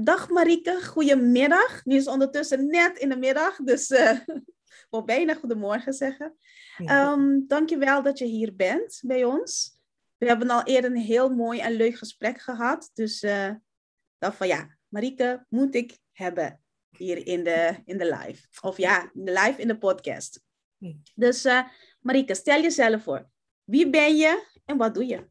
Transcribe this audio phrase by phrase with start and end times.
[0.00, 1.84] Dag Marieke, goedemiddag.
[1.84, 6.36] Nu is het ondertussen net in de middag, dus uh, ik wil bijna goedemorgen zeggen.
[6.78, 9.78] Um, dankjewel dat je hier bent bij ons.
[10.16, 12.90] We hebben al eerder een heel mooi en leuk gesprek gehad.
[12.94, 13.50] Dus uh,
[14.18, 16.60] dacht van ja, Marieke moet ik hebben
[16.96, 18.46] hier in de, in de live.
[18.60, 20.40] Of ja, in de live in de podcast.
[21.14, 21.68] Dus uh,
[22.00, 23.28] Marieke, stel jezelf voor.
[23.64, 25.30] Wie ben je en wat doe je?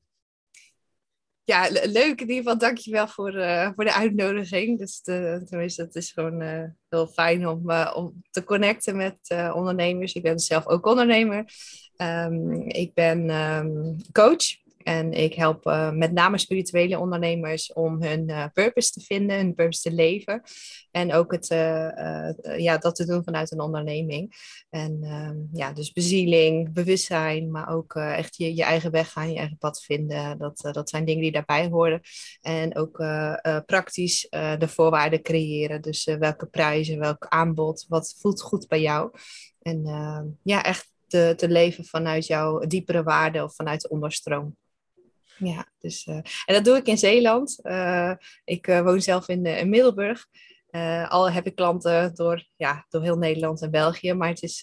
[1.44, 2.58] Ja, leuk in ieder geval.
[2.58, 4.80] Dankjewel voor, uh, voor de uitnodiging.
[4.80, 10.14] Dus de, tenminste, het is gewoon uh, heel fijn om, om te connecten met ondernemers.
[10.14, 11.46] Ik ben zelf ook ondernemer.
[11.98, 18.30] Um, ik ben um, coach en ik help uh, met name spirituele ondernemers om hun
[18.30, 20.42] uh, purpose te vinden, hun purpose te leven.
[20.92, 24.34] En ook het, uh, ja, dat te doen vanuit een onderneming.
[24.70, 29.38] En ehm, ja, dus bezieling, bewustzijn, maar ook echt je, je eigen weg gaan, je
[29.38, 30.38] eigen pad vinden.
[30.38, 32.02] Dat, dat zijn dingen die daarbij horen.
[32.42, 32.98] En ook
[33.66, 35.82] praktisch de voorwaarden creëren.
[35.82, 39.12] Dus welke prijzen, welk aanbod, wat voelt goed bij jou.
[39.62, 44.56] En ehm, ja, echt te, te leven vanuit jouw diepere waarden of vanuit de onderstroom.
[45.44, 47.60] Ja, dus, uh, en dat doe ik in Zeeland.
[47.64, 50.28] Uh, ik uh, woon zelf in, in Middelburg.
[51.08, 54.14] al heb ik klanten door, ja, door heel Nederland en België.
[54.14, 54.62] Maar het is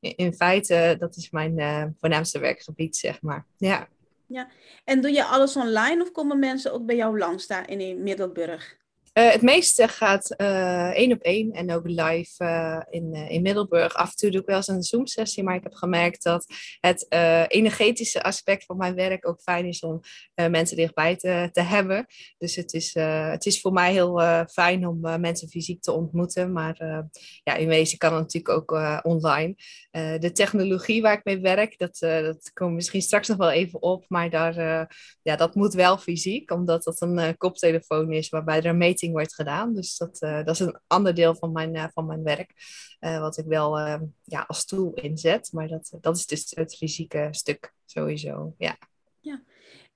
[0.00, 3.46] in, in, feite, dat is mijn voornaamste werkgebied, zeg maar.
[3.56, 3.88] Ja.
[4.26, 4.48] ja.
[4.84, 8.85] En doe je alles online of komen mensen ook bij jou langs daar in Middelburg?
[9.18, 13.94] Uh, het meeste gaat uh, één op één en ook live uh, in, in Middelburg.
[13.94, 16.46] Af en toe doe ik wel eens een Zoom-sessie, maar ik heb gemerkt dat
[16.80, 17.06] het
[17.48, 20.00] energetische aspect van mijn werk ook fijn is om
[20.34, 22.06] mensen dichtbij te, te hebben.
[22.38, 26.52] Dus het is, het is voor mij heel fijn om mensen fysiek te ontmoeten.
[26.52, 27.04] Maar
[27.42, 29.54] ja, in wezen kan het natuurlijk ook online.
[30.18, 34.04] de technologie waar ik mee werk, dat, dat komt misschien straks nog wel even op.
[34.08, 34.54] Maar daar,
[35.22, 39.34] ja, dat moet wel fysiek, omdat dat een koptelefoon is waarbij er een meting wordt
[39.34, 39.74] gedaan.
[39.74, 42.52] Dus dat, uh, dat is een ander deel van mijn, uh, van mijn werk.
[43.00, 43.78] Uh, wat ik wel
[44.24, 45.52] ja, als tool inzet.
[45.52, 48.54] Maar dat, dat is dus het fysieke stuk sowieso.
[48.58, 48.76] Ja.
[49.20, 49.42] ja.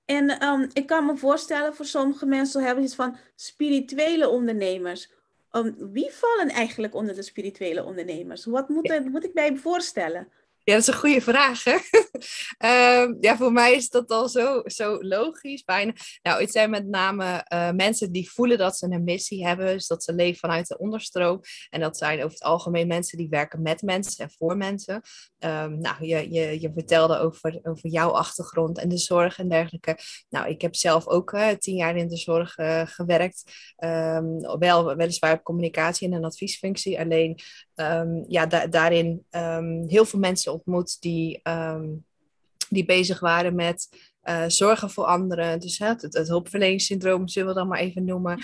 [0.05, 5.11] En um, ik kan me voorstellen, voor sommige mensen hebben iets van spirituele ondernemers.
[5.51, 8.45] Um, wie vallen eigenlijk onder de spirituele ondernemers?
[8.45, 10.27] Wat moet, er, moet ik bij me voorstellen?
[10.63, 11.63] Ja, dat is een goede vraag.
[11.63, 11.77] Hè?
[12.59, 15.63] uh, ja, voor mij is dat al zo, zo logisch.
[15.63, 15.93] Bijna.
[16.21, 19.65] Nou, het zijn met name uh, mensen die voelen dat ze een missie hebben.
[19.65, 21.41] Dus dat ze leven vanuit de onderstroom.
[21.69, 25.01] En dat zijn over het algemeen mensen die werken met mensen en voor mensen.
[25.39, 29.97] Um, nou, je, je, je vertelde over, over jouw achtergrond en de zorg en dergelijke.
[30.29, 33.43] Nou, ik heb zelf ook tien jaar in de zorg uh, gewerkt.
[33.83, 36.99] Um, wel, weliswaar op communicatie en een adviesfunctie.
[36.99, 37.39] Alleen
[37.75, 39.25] um, ja, da daarin
[39.87, 42.05] heel veel mensen ontmoet die, um,
[42.69, 43.87] die bezig waren met
[44.23, 45.59] uh, zorgen voor anderen.
[45.59, 48.39] Dus hè, het, het hulpverleningssyndroom zullen we dan maar even noemen.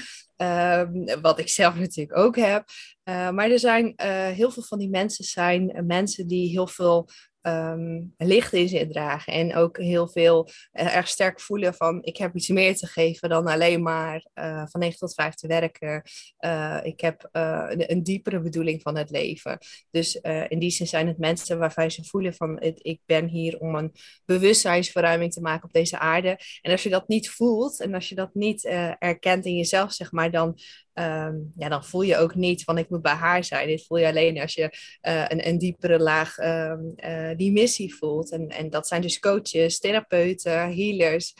[1.21, 2.65] Wat ik zelf natuurlijk ook heb.
[3.03, 7.09] Uh, maar er zijn uh, heel veel van die mensen zijn mensen die heel veel
[7.47, 9.33] um, licht in zich dragen.
[9.33, 13.29] En ook heel veel uh, erg sterk voelen van ik heb iets meer te geven
[13.29, 16.03] dan alleen maar uh, van 9 tot 5 te werken.
[16.39, 19.57] Uh, ik heb een, een, diepere bedoeling van het leven.
[19.91, 20.15] Dus
[20.47, 23.75] in die zin zijn het mensen waarvan ze voelen van het, ik ben hier om
[23.75, 23.93] een
[24.25, 26.39] bewustzijnsverruiming te maken op deze aarde.
[26.61, 28.65] En als je dat niet voelt en als je dat niet
[28.99, 30.59] erkent in jezelf, zeg maar, dan
[30.99, 33.67] Um, ja, dan voel je ook niet van ik moet bij haar zijn.
[33.67, 34.77] Dit voel je alleen als je
[35.07, 38.31] uh, een, diepere laag um, uh, die missie voelt.
[38.31, 41.33] En, en dat zijn dus coaches, therapeuten, healers.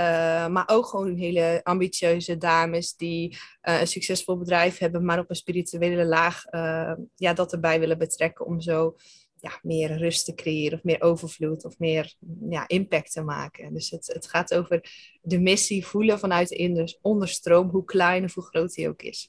[0.00, 5.36] Uh, maar ook gewoon hele ambitieuze dames die een succesvol bedrijf hebben, maar op een
[5.36, 6.44] spirituele laag
[7.14, 8.96] ja, dat erbij willen betrekken om zo
[9.44, 12.14] ja, meer rust te creëren of meer overvloed of meer
[12.48, 13.74] ja, impact te maken.
[13.74, 14.84] Dus het, het gaat over
[15.22, 19.28] de missie voelen vanuit de onderstroom, hoe klein of hoe groot die ook is.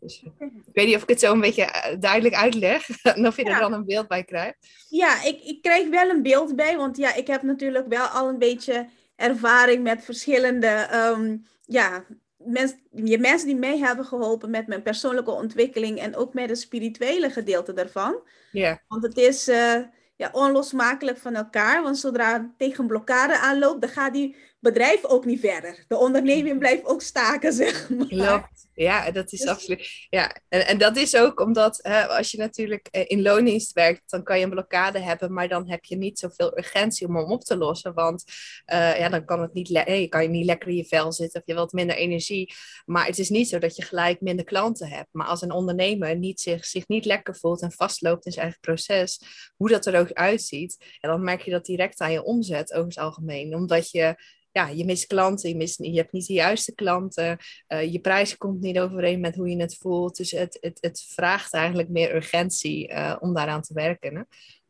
[0.00, 3.26] Dus, eh, ik weet niet of ik het zo een beetje eh, duidelijk uitleg en
[3.26, 4.56] of je er dan een beeld bij krijgt.
[4.88, 8.28] Ja, ik, ik krijg wel een beeld bij, want ja, ik heb natuurlijk wel al
[8.28, 12.06] een beetje ervaring met verschillende um, ja,
[12.44, 16.58] mens, je mensen die mij hebben geholpen met mijn persoonlijke ontwikkeling en ook met het
[16.58, 18.20] spirituele gedeelte daarvan.
[18.52, 18.82] Ja.
[18.88, 19.74] Want het is uh,
[20.16, 21.82] ja, onlosmakelijk van elkaar.
[21.82, 25.84] Want zodra tegen blokkade aanloopt, dan gaat die bedrijf ook niet verder.
[25.88, 28.06] De onderneming blijft ook staken, zeg maar.
[28.06, 28.68] Klopt.
[28.74, 29.48] Ja, dat is dus...
[29.48, 30.06] absoluut.
[30.10, 34.10] Ja, en, en dat is ook omdat hè, als je natuurlijk eh, in loondienst werkt,
[34.10, 37.30] dan kan je een blokkade hebben, maar dan heb je niet zoveel urgentie om hem
[37.30, 37.94] op te lossen.
[37.94, 38.24] Want
[38.72, 41.40] uh, ja, dan kan het niet je kan je niet lekker in je vel zitten
[41.40, 42.54] of je wilt minder energie.
[42.84, 45.08] Maar het is niet zo dat je gelijk minder klanten hebt.
[45.12, 48.60] Maar als een ondernemer niet zich, zich niet lekker voelt en vastloopt in zijn eigen
[48.60, 49.20] proces,
[49.56, 52.88] hoe dat er ook uitziet, ja, dan merk je dat direct aan je omzet over
[52.88, 53.54] het algemeen.
[53.54, 54.16] Omdat je
[54.52, 57.38] ja, je mist klanten, je, mist, je hebt niet de juiste klanten,
[57.68, 60.16] uh, je prijs komt niet overeen met hoe je het voelt.
[60.16, 64.16] Dus het, het, het vraagt eigenlijk meer urgentie uh, om daaraan te werken.
[64.16, 64.22] Hè?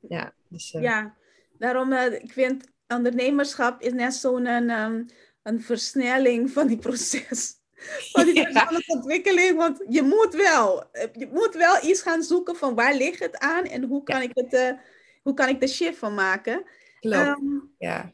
[0.08, 0.82] Ja, dus, uh...
[0.82, 1.14] ja,
[1.58, 5.06] daarom ik vind ondernemerschap is net zo'n een, um,
[5.42, 7.60] een versnelling van die proces.
[8.12, 12.74] Van die persoonlijke ontwikkeling, want je moet wel, je moet wel iets gaan zoeken van
[12.74, 14.76] waar ligt het aan en hoe kan, ik, het,
[15.22, 16.64] hoe kan ik de shift van maken.
[17.00, 18.12] Klopt, um, ja.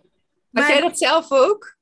[0.53, 1.78] Had jij dat zelf ook?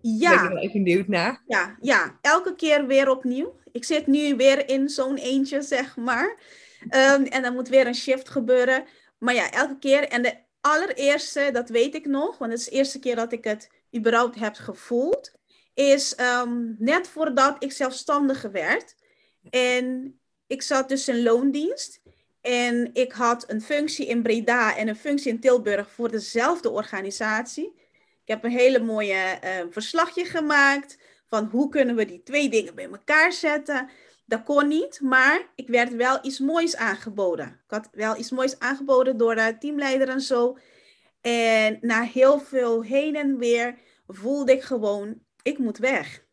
[0.00, 0.48] Ja.
[0.48, 1.42] Ben ik even benieuwd naar.
[1.46, 3.56] Ja, ja, elke keer weer opnieuw.
[3.72, 6.36] Ik zit nu weer in zo'n eentje, zeg maar.
[6.82, 8.84] Um, en dan moet weer een shift gebeuren.
[9.18, 10.08] Maar ja, elke keer.
[10.08, 13.44] En de allereerste, dat weet ik nog, want het is de eerste keer dat ik
[13.44, 15.32] het überhaupt heb gevoeld,
[15.74, 18.94] is um, net voordat ik zelfstandig werd.
[19.50, 22.00] En ik zat dus in loondienst.
[22.40, 27.72] En ik had een functie in Breda en een functie in Tilburg voor dezelfde organisatie.
[28.28, 32.74] Ik heb een hele mooie uh, verslagje gemaakt van hoe kunnen we die twee dingen
[32.74, 33.90] bij elkaar zetten.
[34.26, 37.46] Dat kon niet, maar ik werd wel iets moois aangeboden.
[37.46, 40.58] Ik had wel iets moois aangeboden door de teamleider en zo.
[41.20, 46.24] En na heel veel heen en weer voelde ik gewoon, ik moet weg.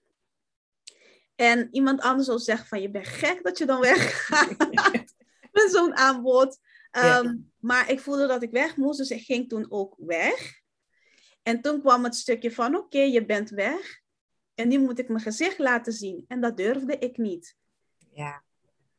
[1.36, 4.58] En iemand anders zou zeggen van, je bent gek dat je dan weggaat.
[5.52, 6.60] met zo'n aanbod.
[6.92, 10.64] Ehm, maar ik voelde dat ik weg moest, dus ik ging toen ook weg.
[11.46, 14.02] En toen kwam het stukje van, oké, je bent weg.
[14.54, 16.26] En nu moet ik mijn gezicht laten zien.
[16.28, 17.56] En dat durfde ik niet.
[18.14, 18.44] Ja.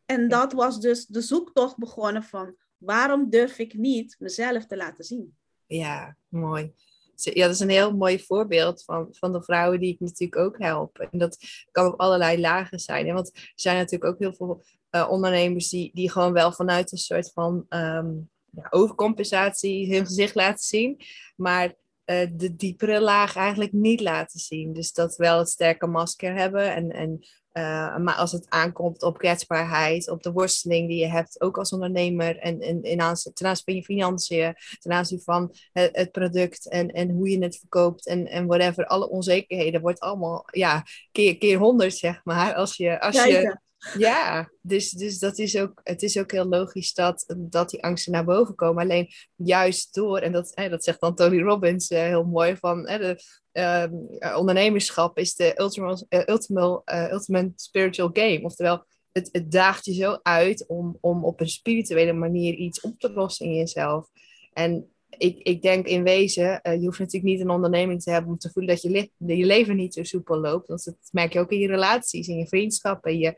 [0.05, 5.05] En dat was dus de zoektocht begonnen van, waarom durf ik niet mezelf te laten
[5.05, 5.37] zien?
[5.67, 6.73] Ja, mooi.
[7.15, 10.59] Ja, dat is een heel mooi voorbeeld van, van de vrouwen die ik natuurlijk ook
[10.59, 10.99] help.
[10.99, 11.39] En dat
[11.71, 13.15] kan op allerlei lagen zijn.
[13.15, 16.99] Want er zijn natuurlijk ook heel veel uh, ondernemers die, die gewoon wel vanuit een
[16.99, 21.01] soort van um, ja, overcompensatie hun gezicht laten zien,
[21.37, 21.75] maar
[22.07, 24.73] uh, de diepere laag eigenlijk niet laten zien.
[24.73, 29.19] Dus dat wel het sterke masker hebben en, en uh, maar als het aankomt op
[29.19, 33.47] kwetsbaarheid, op de worsteling die je hebt, ook als ondernemer, en, en, en aanzien, ten
[33.47, 37.59] aanzien van je financiën, ten aanzien van het, het, product en, en hoe je het
[37.59, 42.55] verkoopt en, en whatever, alle onzekerheden wordt allemaal ja, keer, keer honderd, zeg maar.
[42.55, 43.59] Als je, als je
[43.99, 48.13] ja, dus, dus dat is ook, het is ook heel logisch dat, dat die angsten
[48.13, 48.83] naar boven komen.
[48.83, 53.23] Alleen juist door, en dat, dat zegt dan Tony Robbins uh, heel mooi, van de,
[53.53, 58.43] uh, ondernemerschap is de ultimate, uh, ultimate, ultimate spiritual game.
[58.43, 62.99] Oftewel, het, het daagt je zo uit om, om op een spirituele manier iets op
[62.99, 64.09] te lossen in jezelf.
[64.53, 68.39] En ik, ik denk in wezen, je hoeft natuurlijk niet een onderneming te hebben om
[68.39, 70.69] te voelen dat je, je leven niet zo soepel loopt.
[70.69, 73.35] Want dat merk je ook in je relaties, in je vriendschappen, je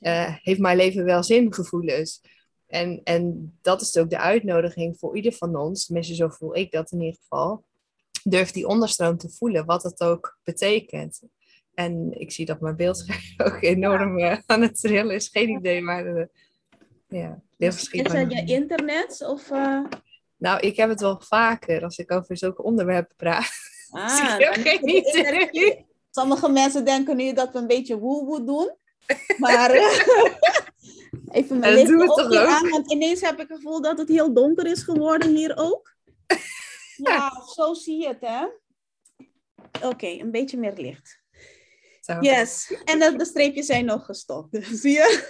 [0.00, 2.20] uh, heeft mijn leven wel zin gevoelens?
[2.66, 6.70] En, en dat is ook de uitnodiging voor ieder van ons, tenminste zo voel ik
[6.70, 7.64] dat in ieder geval.
[8.22, 11.22] Durf die onderstroom te voelen, wat het ook betekent.
[11.74, 15.28] En ik zie dat mijn beeldscherm ook enorm uh, aan het trillen is.
[15.28, 16.24] Geen idee, maar uh,
[17.08, 18.12] ja, heel verschillend.
[18.12, 19.24] Is dat je internet?
[19.26, 19.50] Of,
[20.36, 23.50] Nou, ik heb het wel vaker als ik over zulke onderwerpen praat.
[23.90, 25.86] Ah, dus geen idee.
[26.10, 28.74] Sommige mensen denken nu dat we een beetje woe-woe doen.
[29.38, 29.70] Maar
[31.30, 34.66] even mijn licht ook aan, want ineens heb ik het gevoel dat het heel donker
[34.66, 35.88] is geworden hier ook.
[37.02, 38.46] Ja, zo zie je het, hè?
[39.88, 41.20] Oké, een beetje meer licht.
[42.00, 42.18] Zo.
[42.20, 44.58] Yes, en de, de streepjes zijn nog gestopt.
[44.80, 45.28] zie je?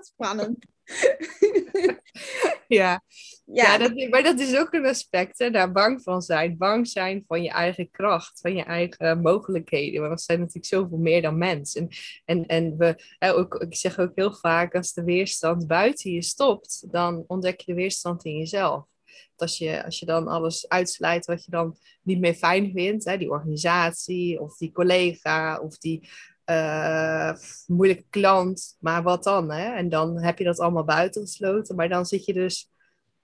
[0.00, 0.64] Spannend.
[2.68, 3.02] ja,
[3.44, 3.78] ja.
[3.78, 6.56] dat, maar dat is ook een aspect, hè, daar bang van zijn.
[6.56, 10.00] Bang zijn van je eigen kracht, van je eigen mogelijkheden.
[10.00, 11.74] Want we zijn natuurlijk zoveel meer dan mens.
[11.74, 11.88] En,
[12.24, 16.22] en, en we, hè, ook, ik zeg ook heel vaak, als de weerstand buiten je
[16.22, 18.90] stopt, dan ontdek je de weerstand in jezelf.
[19.36, 23.18] Als je, als je dan alles uitsluit wat je dan niet meer fijn vindt, hè,
[23.18, 26.08] die organisatie of die collega of die
[26.50, 27.32] uh,
[27.66, 29.50] moeilijke klant, maar wat dan?
[29.50, 29.74] Hè?
[29.74, 32.70] En dan heb je dat allemaal buitengesloten, maar dan zit je dus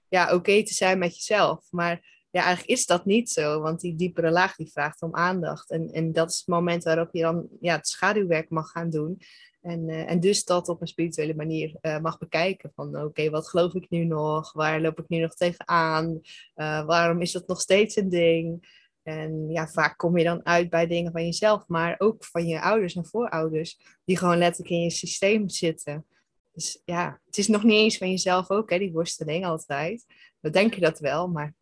[0.07, 1.67] ja, oké te zijn met jezelf.
[1.71, 5.69] Maar ja, eigenlijk is dat niet zo, want die diepere laag die vraagt om aandacht.
[5.69, 9.21] En, en dat is het moment waarop je dan ja, het schaduwwerk mag gaan doen.
[9.61, 12.71] En, uh, en dus dat op een spirituele manier uh, mag bekijken.
[12.75, 14.53] Van oké, wat geloof ik nu nog?
[14.53, 16.19] Waar loop ik nu nog tegenaan?
[16.55, 18.77] Uh, waarom is dat nog steeds een ding?
[19.09, 22.61] En ja, vaak kom je dan uit bij dingen van jezelf, maar ook van je
[22.61, 26.05] ouders en voorouders, die gewoon letterlijk in je systeem zitten.
[26.51, 30.05] Dus ja, het is nog niet eens van jezelf ook, hè, die worsteling altijd.
[30.39, 31.53] We denken dat wel, maar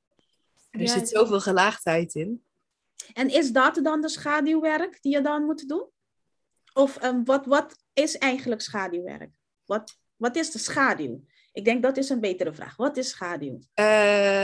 [0.70, 2.44] er zit zoveel gelaagdheid in.
[3.14, 5.86] En is dat dan de schaduwwerk die je dan moet doen?
[6.74, 9.32] Of um, wat, wat is eigenlijk schaduwwerk?
[9.66, 11.24] Wat, wat is de schaduw?
[11.58, 12.76] Ik denk dat is een betere vraag.
[12.76, 13.60] Wat is schaduw?
[13.76, 13.86] Uh,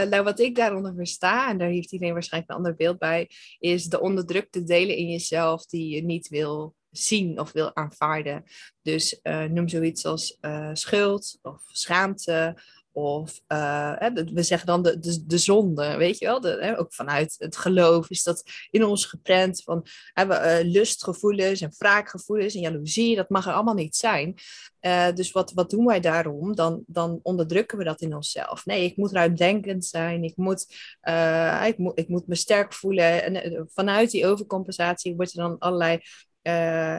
[0.10, 3.30] nou, wat ik daaronder versta, en daar heeft iedereen waarschijnlijk een ander beeld bij,
[3.60, 8.44] is de onderdrukte delen in jezelf die je niet wil zien of wil aanvaarden.
[8.82, 12.58] Dus uh, noem zoiets als uh, schuld of schaamte
[12.94, 13.96] of uh,
[14.34, 16.42] we zeggen dan de, de, de zonde, weet je wel?
[16.42, 19.86] Hè, ook vanuit het geloof is dat in ons geprent van
[20.20, 23.16] uh, lustgevoelens en wraakgevoelens en jaloezie.
[23.16, 24.36] Dat mag er allemaal niet zijn.
[24.82, 26.56] Uh, dus wat, wat doen wij daarom?
[26.56, 28.66] Dan, dan onderdrukken we dat in onszelf.
[28.66, 30.24] Nee, ik moet ruimdenkend zijn.
[30.24, 30.76] Ik moet,
[31.66, 33.24] ik moet, ik moet me sterk voelen.
[33.24, 36.00] En vanuit die overcompensatie wordt er dan allerlei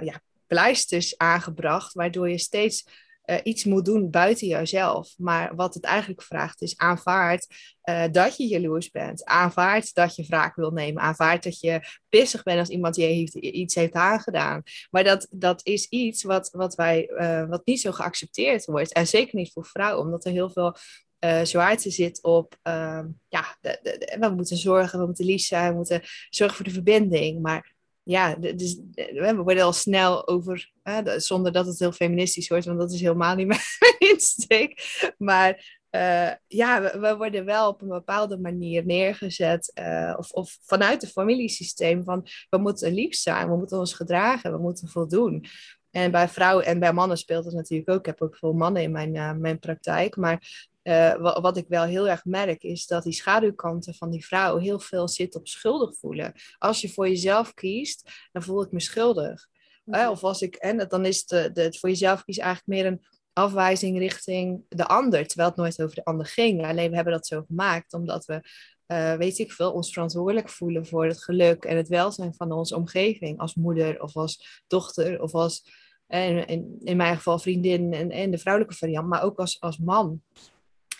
[0.05, 2.85] ja, pleisters aangebracht, waardoor je steeds
[3.27, 5.15] uh, iets moet doen buiten jouzelf.
[5.17, 7.47] Maar wat het eigenlijk vraagt is aanvaard
[7.85, 9.25] uh, dat je jaloers bent.
[9.25, 11.03] Aanvaard dat je wraak wil nemen.
[11.03, 14.63] Aanvaard dat je pissig bent als iemand je heeft, iets heeft aangedaan.
[14.91, 18.93] Maar dat, dat is iets wat, wat, wij, uh, wat niet zo geaccepteerd wordt.
[18.93, 20.77] En zeker niet voor vrouwen, omdat er heel veel
[21.25, 25.71] uh, zwaarte zit op, uh, ja, de, de, we moeten zorgen, we moeten lief zijn,
[25.71, 27.43] we moeten zorgen voor de verbinding.
[27.43, 27.74] Maar
[28.05, 30.71] ja, dus, we worden al snel over,
[31.17, 33.61] zonder dat het heel feministisch wordt, want dat is helemaal niet mijn
[33.99, 35.03] insteek.
[35.19, 41.03] Maar uh, ja, we, worden wel op een bepaalde manier neergezet, uh, of, of vanuit
[41.03, 45.45] het familiesysteem van we moeten lief zijn, we moeten ons gedragen, we moeten voldoen.
[45.91, 47.99] En bij vrouwen en bij mannen speelt het natuurlijk ook.
[47.99, 50.17] Ik heb ook veel mannen in mijn, mijn praktijk.
[50.17, 54.59] Maar uh, wat, ik wel heel erg merk, is dat die schaduwkanten van die vrouw
[54.59, 56.33] heel veel zit op schuldig voelen.
[56.59, 59.47] Als je voor jezelf kiest, dan voel ik me schuldig.
[59.87, 63.05] Uh, of als ik, en dan is de, het voor jezelf kiezen eigenlijk meer een
[63.33, 66.67] afwijzing richting de ander, terwijl het nooit over de ander ging.
[66.67, 68.41] Alleen we hebben dat zo gemaakt omdat we,
[68.87, 72.77] uh, weet ik veel, ons verantwoordelijk voelen voor het geluk en het welzijn van onze
[72.77, 75.63] omgeving, als moeder of als dochter of als,
[76.09, 79.79] in, in, in mijn geval vriendin en, en de vrouwelijke variant, maar ook als, als
[79.79, 80.23] man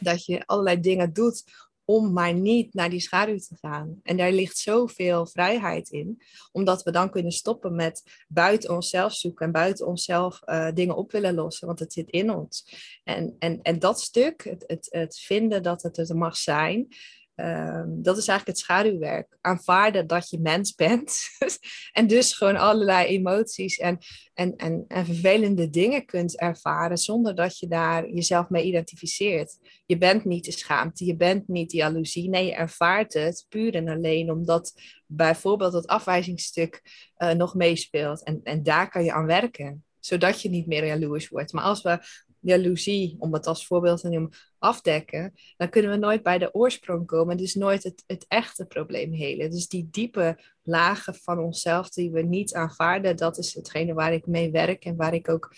[0.01, 1.45] dat je allerlei dingen doet
[1.85, 4.01] om maar niet naar die schaduw te gaan.
[4.03, 6.23] En daar ligt zoveel vrijheid in,
[6.53, 11.13] omdat we dan kunnen stoppen met buiten onszelf zoeken en buiten onszelf uh, dingen op
[11.13, 12.69] willen lossen, want het zit in ons.
[13.05, 16.89] En, en, en dat stuk, het, het, het vinden dat het er mag zijn,
[17.35, 19.37] Ehm, dat is eigenlijk het schaduwwerk.
[19.41, 21.29] Aanvaarden dat je mens bent.
[21.93, 23.99] en dus gewoon allerlei emoties en,
[24.35, 29.59] en, en, en vervelende dingen kunt ervaren zonder dat je daar jezelf mee identificeert.
[29.87, 32.29] Je bent niet de schaamte, je bent niet die jaloezie.
[32.29, 34.73] Nee, je ervaart het puur en alleen omdat
[35.07, 36.83] bijvoorbeeld het afwijzingsstuk
[37.19, 38.23] uh, nog meespeelt.
[38.23, 41.53] En, en daar kan je aan werken zodat je niet meer jaloers wordt.
[41.53, 41.99] Maar als we
[42.45, 47.07] jaloezie, om het als voorbeeld te noemen, afdekken, dan kunnen we nooit bij de oorsprong
[47.07, 47.37] komen.
[47.37, 49.51] Dus nooit het, het echte probleem helen.
[49.51, 54.27] Dus die diepe lagen van onszelf die we niet aanvaarden, dat is hetgene waar ik
[54.27, 55.55] mee werk en waar ik ook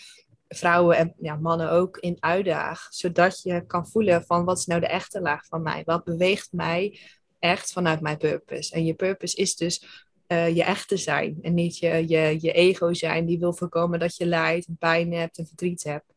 [0.47, 2.87] vrouwen en ja, mannen ook in uitdaag.
[2.89, 5.81] Zodat je kan voelen van wat is nou de echte laag van mij?
[5.85, 6.99] Wat beweegt mij
[7.39, 8.73] echt vanuit mijn purpose?
[8.73, 12.93] En je purpose is dus uh, je echte zijn en niet je, je, je ego
[12.93, 16.15] zijn die wil voorkomen dat je lijdt, pijn hebt en verdriet hebt.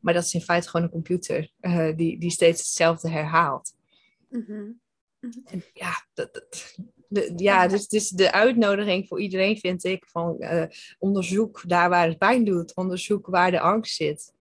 [0.00, 3.74] Maar dat is in feite gewoon een computer uh, die, die steeds hetzelfde herhaalt.
[4.30, 4.80] Mm-hmm.
[5.72, 6.76] ja, dat, dat,
[7.08, 10.64] de, ja dus, dus de uitnodiging voor iedereen vind ik van uh,
[10.98, 14.34] onderzoek daar waar het pijn doet, onderzoek waar de angst zit.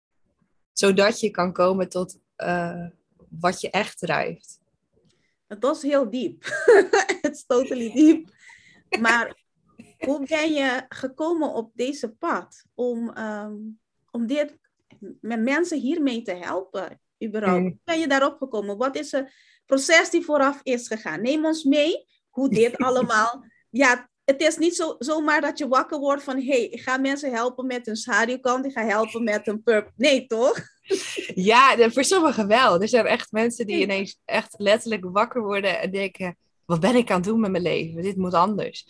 [0.73, 2.87] Zodat je kan komen tot uh,
[3.29, 4.59] wat je echt drijft.
[5.47, 6.43] Dat is heel diep.
[7.21, 8.29] Het is totally diep.
[8.99, 9.43] Maar
[9.99, 13.79] hoe ben je gekomen op deze pad om, um,
[14.11, 14.57] om dit
[15.21, 17.61] met mensen hiermee te helpen, überhaupt.
[17.61, 18.77] Hoe ben je daarop gekomen?
[18.77, 19.31] Wat is het
[19.65, 21.21] proces die vooraf is gegaan?
[21.21, 23.45] Neem ons mee hoe dit allemaal...
[23.69, 26.37] Ja, het is niet zo, zomaar dat je wakker wordt van...
[26.37, 29.91] hé, hey, ik ga mensen helpen met een schaduwkant, ik ga helpen met een purp.
[29.95, 30.59] Nee, toch?
[31.35, 32.81] Ja, voor sommigen wel.
[32.81, 37.09] Er zijn echt mensen die ineens echt letterlijk wakker worden en denken wat ben ik
[37.09, 38.01] aan het doen met mijn leven?
[38.01, 38.85] Dit moet anders.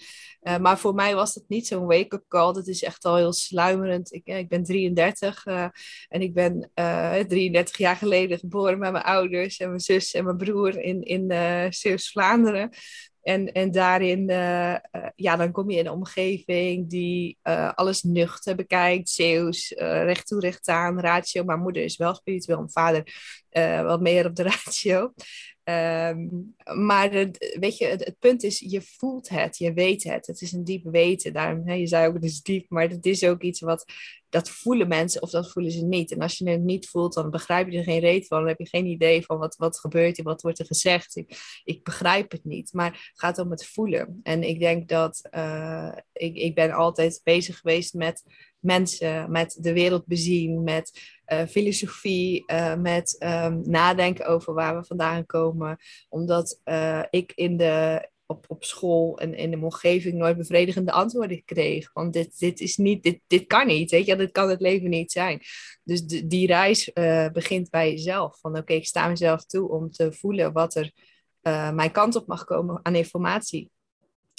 [0.48, 2.54] Uh, maar voor mij was dat niet zo'n wake-up call.
[2.54, 4.14] Dat is echt al heel sluimerend.
[4.14, 5.68] Ik, ik ben 33 uh,
[6.08, 10.14] en ik ben uh, eh, 33 jaar geleden geboren met mijn ouders en mijn zus
[10.14, 11.34] en mijn broer in, in
[11.74, 12.70] Zeeuws-Vlaanderen.
[13.22, 14.28] En, en daarin,
[15.16, 17.38] ja, dan kom je in een omgeving die
[17.76, 19.10] alles nuchter bekijkt.
[19.10, 21.44] Zeeuws, recht toe, recht aan, ratio.
[21.44, 23.04] Mijn moeder is wel spiritueel, mijn vader
[23.84, 25.14] wat meer op de ratio.
[25.66, 26.28] Ehm,
[26.86, 27.10] maar
[27.60, 30.28] weet je, het, punt is, je voelt het, je weet het.
[30.28, 31.34] Het is een diep weten.
[31.34, 33.86] Daarom, hè, je zei ook, het is diep, maar het is ook iets wat,
[34.36, 36.12] dat voelen mensen of dat voelen ze niet.
[36.12, 38.38] En als je het niet voelt, dan begrijp je er geen reet van.
[38.38, 41.16] Dan heb je geen idee van wat, wat gebeurt hier, wat wordt er gezegd.
[41.16, 44.20] Ik, ik begrijp het niet, maar het gaat om het voelen.
[44.24, 48.24] En ik denk dat uh, ik, ik ben altijd bezig geweest met
[48.60, 54.86] mensen, met de wereld bezien, met uh, filosofie, uh, met um, nadenken over waar we
[54.86, 55.78] vandaan komen.
[56.10, 56.60] Omdat
[57.10, 61.94] ik in de, op, op school en in de omgeving nooit bevredigende antwoorden kreeg.
[61.94, 64.90] Want dit, dit is niet, dit, dit kan niet, weet je, dit kan het leven
[64.90, 65.42] niet zijn.
[65.84, 66.92] Dus die reis
[67.34, 68.40] begint bij jezelf.
[68.40, 70.92] Van oké, ik sta mezelf toe om te voelen wat er
[71.74, 73.70] mijn kant op mag komen aan informatie.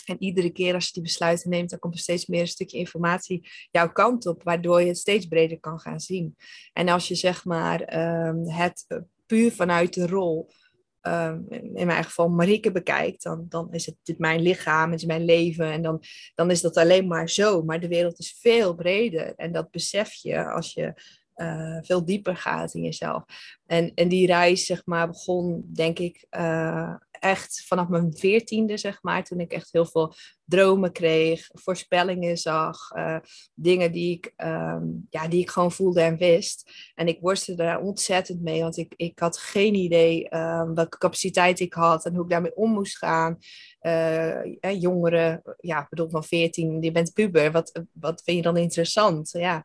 [0.07, 2.79] En iedere keer als je die besluiten neemt, dan komt er steeds meer een stukje
[2.79, 6.37] informatie jouw kant op, waardoor je het steeds breder kan gaan zien.
[6.73, 10.51] En als je zeg maar ehm, het eh, puur vanuit de rol,
[11.07, 15.25] um, in mijn geval Marieke bekijkt, dan, dan is het dit mijn lichaam, is mijn
[15.25, 16.03] leven en dan,
[16.35, 17.63] dan is dat alleen maar zo.
[17.63, 20.95] Maar de wereld is veel breder en dat besef je als je
[21.37, 23.25] uh, veel dieper gaat in jezelf.
[23.67, 26.95] En, en die reis, zeg maar, begon, denk ik, uh,
[27.27, 30.15] echt vanaf mijn veertiende, zeg maar, toen ik echt heel veel
[30.45, 33.19] dromen kreeg, voorspellingen zag, uh,
[33.55, 36.71] dingen die ik, um, ja, die ik gewoon voelde en wist.
[36.95, 41.61] En ik worstelde daar ontzettend mee, want ik, ik had geen idee um, welke capaciteit
[41.61, 43.39] ik had en hoe ik daarmee om moest gaan.
[43.81, 49.31] Uh, jongeren, ja, bedoel van 14, je bent puber, wat, wat vind je dan interessant?
[49.31, 49.65] Ja,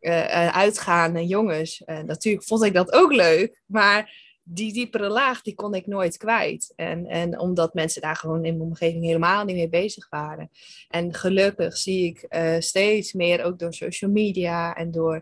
[0.00, 1.82] uh, uitgaan en jongens.
[1.86, 6.72] natuurlijk vond ik dat ook leuk, maar die diepere laag, die kon ik nooit kwijt.
[6.76, 10.50] En, en omdat mensen daar gewoon in mijn omgeving helemaal niet mee bezig waren.
[10.88, 15.18] En gelukkig zie ik uh, steeds meer, ook door social media en door uh,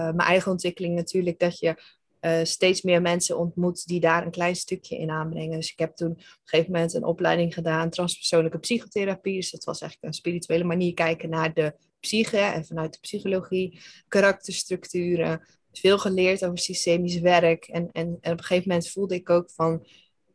[0.00, 1.82] mijn eigen ontwikkeling natuurlijk, dat je
[2.20, 5.56] uh, steeds meer mensen ontmoet die daar een klein stukje in aanbrengen.
[5.56, 9.34] Dus ik heb toen op een gegeven moment een opleiding gedaan, transpersoonlijke psychotherapie.
[9.34, 13.80] Dus dat was eigenlijk een spirituele manier kijken naar de psyche en vanuit de psychologie,
[14.08, 15.40] karakterstructuren,
[15.78, 17.64] veel geleerd over systemisch werk.
[17.64, 19.86] En, en, en, op een gegeven moment voelde ik ook van,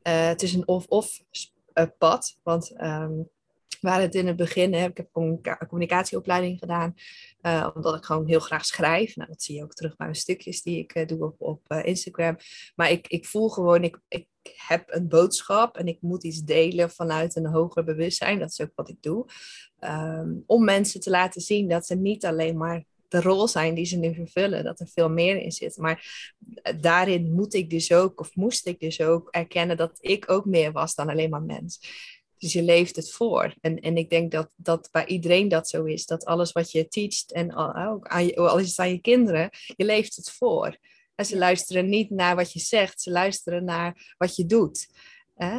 [0.04, 1.24] uh, het is een of-of
[1.74, 2.38] uh, pad.
[2.44, 3.30] Want um,
[3.82, 6.94] waar het in het begin, hè, ik heb een communicatieopleiding gedaan,
[7.42, 9.16] uh, omdat ik gewoon heel graag schrijf.
[9.16, 12.38] Nou, dat zie je ook terug bij mijn stukjes die ik doe op, op Instagram.
[12.76, 16.90] Maar ik, ik voel gewoon, ik, ik heb een boodschap en ik moet iets delen
[16.90, 18.40] vanuit een hoger bewustzijn.
[18.40, 19.26] Dat is ook wat ik doe.
[19.80, 23.86] Um, om mensen te laten zien dat ze niet alleen maar de rol zijn die
[23.86, 25.78] ze nu vervullen, dat er veel meer in zit.
[25.78, 26.32] Maar
[26.80, 30.72] daarin moet ik dus ook, of moest ik dus ook erkennen dat ik ook meer
[30.72, 31.80] was dan alleen maar mens.
[32.38, 33.54] Dus je leeft het voor.
[33.62, 36.06] En, en ik denk dat, dat bij iedereen dat zo is.
[36.06, 39.50] Dat alles wat je teacht, en ook aan je, al is het aan je kinderen,
[39.76, 40.78] je leeft het voor.
[41.16, 44.88] En ze luisteren niet naar wat je zegt, ze luisteren naar wat je doet.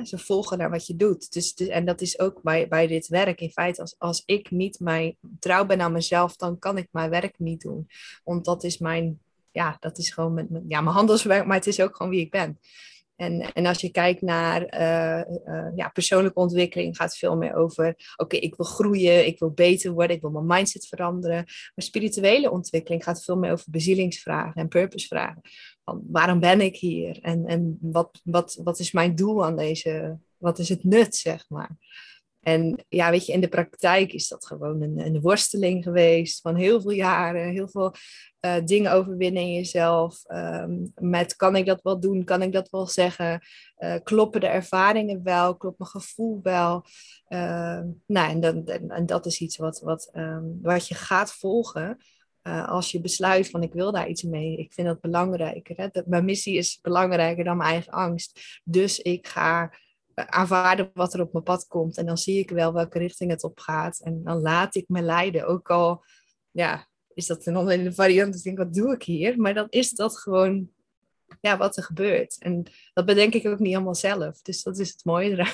[0.05, 1.33] Ze volgen naar wat je doet.
[1.33, 3.41] Dus, en dat is ook bij, bij dit werk.
[3.41, 7.11] In feite, als, als ik niet mijn, trouw ben aan mezelf, dan kan ik mijn
[7.11, 7.87] werk niet doen.
[8.25, 9.21] Want dat is mijn,
[9.53, 12.31] ja, dat is gewoon mijn, ja, mijn handelswerk, maar het is ook gewoon wie ik
[12.31, 12.59] ben.
[13.21, 17.55] En, en als je kijkt naar uh, uh, ja, persoonlijke ontwikkeling, gaat het veel meer
[17.55, 21.45] over: oké, ik wil groeien, ik wil beter worden, ik wil mijn mindset veranderen.
[21.45, 25.41] Maar spirituele ontwikkeling gaat veel meer over bezielingsvragen en purposevragen.
[26.07, 27.19] Waarom ben ik hier?
[27.23, 30.19] En, en wat, wat, wat is mijn doel aan deze?
[30.37, 31.77] Wat is het nut, zeg maar?
[32.41, 36.55] En ja, weet je, in de praktijk is dat gewoon een, een worsteling geweest van
[36.55, 37.95] heel veel jaren, heel veel
[38.41, 40.23] uh, dingen overwinnen in jezelf.
[40.29, 42.25] Um, met kan ik dat wel doen?
[42.25, 43.41] Kan ik dat wel zeggen?
[43.79, 45.57] Uh, kloppen de ervaringen wel?
[45.57, 46.85] Klopt mijn gevoel wel?
[47.29, 51.99] Uh, nou, en, dan, en, dat is iets wat, wat, um, wat je gaat volgen.
[52.43, 55.77] Uh, als je besluit van ik wil daar iets mee, ik vind dat belangrijker.
[55.77, 55.89] Hè?
[55.93, 58.61] Dat, mijn missie is belangrijker dan mijn eigen angst.
[58.65, 59.73] Dus ik ga
[60.15, 61.97] aanvaarden wat er op mijn pad komt.
[61.97, 64.01] En dan zie ik wel welke richting het op gaat.
[64.01, 65.47] En dan laat ik me leiden.
[65.47, 66.05] Ook al
[66.51, 68.35] ja, is dat een andere variant.
[68.35, 69.41] Ik denk, wat doe ik hier?
[69.41, 70.71] Maar dan is dat gewoon
[71.41, 72.37] ja, wat er gebeurt.
[72.39, 74.43] En dat bedenk ik ook niet allemaal zelf.
[74.43, 75.53] Dus dat is het mooie eraan.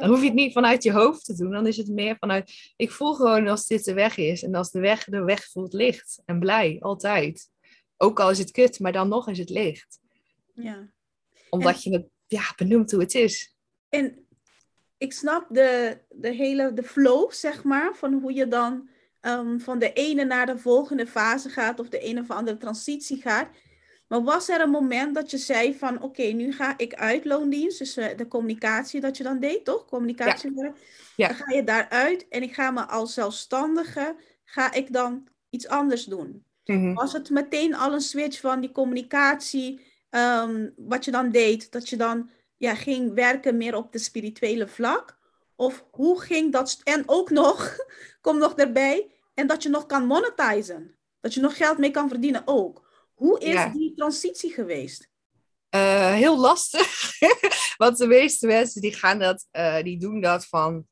[0.00, 1.50] Dan hoef je het niet vanuit je hoofd te doen.
[1.50, 4.42] Dan is het meer vanuit, ik voel gewoon als dit de weg is.
[4.42, 7.48] En als de weg de weg voelt licht en blij, altijd.
[7.96, 10.00] Ook al is het kut, maar dan nog is het licht.
[10.54, 10.90] Ja.
[11.50, 13.54] Omdat je het ja, benoemt hoe het is.
[13.88, 14.26] En
[14.98, 18.88] ik snap de, de hele de flow, zeg maar, van hoe je dan
[19.20, 23.20] um, van de ene naar de volgende fase gaat of de een of andere transitie
[23.20, 23.48] gaat.
[24.10, 27.78] Maar was er een moment dat je zei van oké, nu ga ik uit loondienst,
[27.78, 29.84] dus uh, de communicatie dat je dan deed, toch?
[29.84, 30.52] Communicatie.
[30.54, 30.72] Ja.
[31.16, 31.28] ja.
[31.28, 36.04] Dan ga je daaruit en ik ga me als zelfstandige, ga ik dan iets anders
[36.04, 36.44] doen.
[36.64, 36.94] Mm-hmm.
[36.94, 41.88] Was het meteen al een switch van die communicatie, um, wat je dan deed, dat
[41.88, 45.18] je dan ja, ging werken meer op de spirituele vlak?
[45.56, 46.80] Of hoe ging dat?
[46.84, 47.76] En ook nog,
[48.20, 50.94] kom nog erbij, en dat je nog kan monetizen.
[51.20, 52.88] Dat je nog geld mee kan verdienen ook.
[53.20, 55.08] Hoe is die transitie geweest?
[55.74, 57.12] Uh, heel lastig.
[57.76, 60.86] Want de meeste mensen die gaan dat, uh, die doen dat van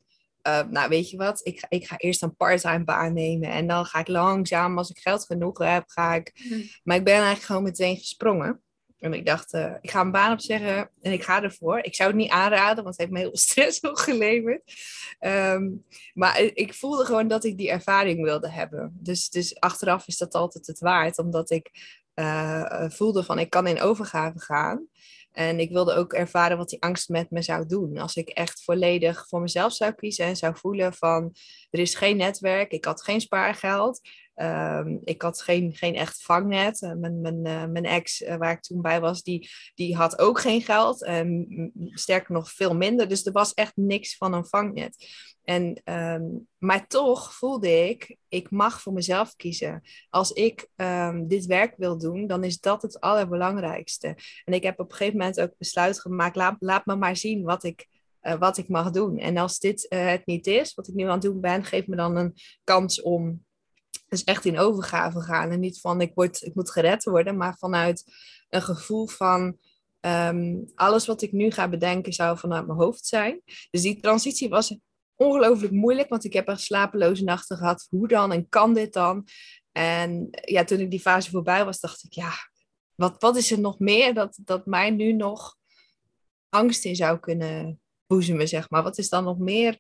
[0.47, 3.85] uh, nou, weet je wat, ik, ik ga eerst een parttime baan nemen en dan
[3.85, 6.33] ga ik langzaam, als ik geld genoeg heb, ga ik.
[6.49, 6.61] Mhm.
[6.83, 8.63] Maar ik ben eigenlijk gewoon meteen gesprongen.
[8.99, 11.79] En ik dacht, uh, ik ga een baan opzeggen en ik ga ervoor.
[11.79, 14.63] Ik zou het niet aanraden, want het heeft me heel stress opgeleverd.
[15.21, 18.97] Um, maar ik voelde gewoon dat ik die ervaring wilde hebben.
[19.01, 21.71] Dus, dus achteraf is dat altijd het waard, omdat ik
[22.19, 24.87] uh, voelde van ik kan in overgave gaan.
[25.33, 27.99] En ik wilde ook ervaren wat die angst met me zou doen.
[27.99, 31.35] Als ik echt volledig voor mezelf zou kiezen en zou voelen van
[31.71, 34.01] er is geen netwerk, ik had geen spaargeld.
[34.39, 36.83] Ehm, ik had geen, geen echt vangnet.
[36.83, 40.19] Uh, mijn, mijn, uh, mijn ex, uh, waar ik toen bij was, die, die had
[40.19, 41.07] ook geen geld.
[41.09, 43.09] Um, sterker nog, veel minder.
[43.09, 45.07] Dus er was echt niks van een vangnet.
[45.43, 49.83] En, um, maar toch voelde ik, ik mag voor mezelf kiezen.
[50.11, 50.69] Als ik
[51.27, 54.17] dit werk wil doen, dan is dat het allerbelangrijkste.
[54.45, 57.43] En ik heb op een gegeven moment ook besluit gemaakt, laat, laat me maar zien
[57.43, 57.87] wat ik,
[58.39, 59.19] wat ik mag doen.
[59.19, 61.97] En als dit het niet is, wat ik nu aan het doen ben, geef me
[61.97, 63.47] dan een kans om
[64.09, 65.51] dus echt in overgave gaan.
[65.51, 68.05] En niet van ik, word, ik moet gered worden, maar vanuit
[68.49, 69.59] een gevoel van
[70.01, 73.43] ehm, alles wat ik nu ga bedenken zou vanuit mijn hoofd zijn.
[73.71, 74.77] Dus die transitie was
[75.15, 77.87] ongelooflijk moeilijk, want ik heb er slapeloze nachten gehad.
[77.91, 79.27] Hoe dan en kan dit dan?
[79.73, 82.33] En ja, toen ik die fase voorbij was, dacht ik, ja,
[82.95, 85.57] wat, wat is er nog meer dat, dat mij nu nog
[86.49, 88.83] angst in zou kunnen boezemen, zeg maar?
[88.83, 89.79] Wat is dan nog meer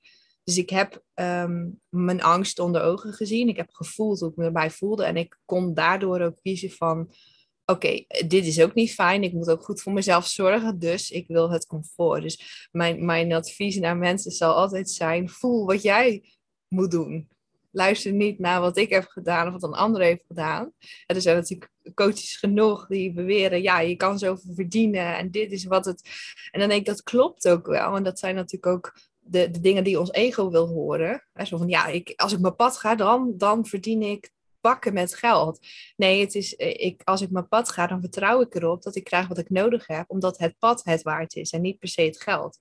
[0.48, 3.48] dus ik heb ehm, mijn angst onder ogen gezien.
[3.48, 5.04] Ik heb gevoeld hoe ik me erbij voelde.
[5.04, 7.12] En ik kon daardoor ook kiezen van...
[7.64, 9.22] Oké, dit is ook niet fijn.
[9.22, 10.78] Ik moet ook goed voor mezelf zorgen.
[10.78, 12.22] Dus ik wil het comfort.
[12.22, 15.28] Dus mijn, mijn advies naar mensen zal altijd zijn...
[15.28, 16.22] Voel wat jij
[16.68, 17.28] moet doen.
[17.70, 20.72] Luister niet naar wat ik heb gedaan of wat een ander heeft gedaan.
[21.06, 25.64] er zijn natuurlijk coaches genoeg die beweren, ja, je kan zoveel verdienen en dit is
[25.64, 26.10] wat het...
[26.50, 27.90] En dan denk ik, dat klopt ook wel.
[27.90, 28.92] Want dat zijn natuurlijk ook
[29.30, 31.26] de, de dingen die ons ego wil horen.
[31.32, 35.14] Hè, van, ja, ik, als ik mijn pad ga, dan, dan verdien ik pakken met
[35.14, 35.66] geld.
[35.96, 38.96] Nee, het is, eh, ik, als ik mijn pad ga, dan vertrouw ik erop dat
[38.96, 41.88] ik krijg wat ik nodig heb, omdat het pad het waard is en niet per
[41.88, 42.58] se het geld.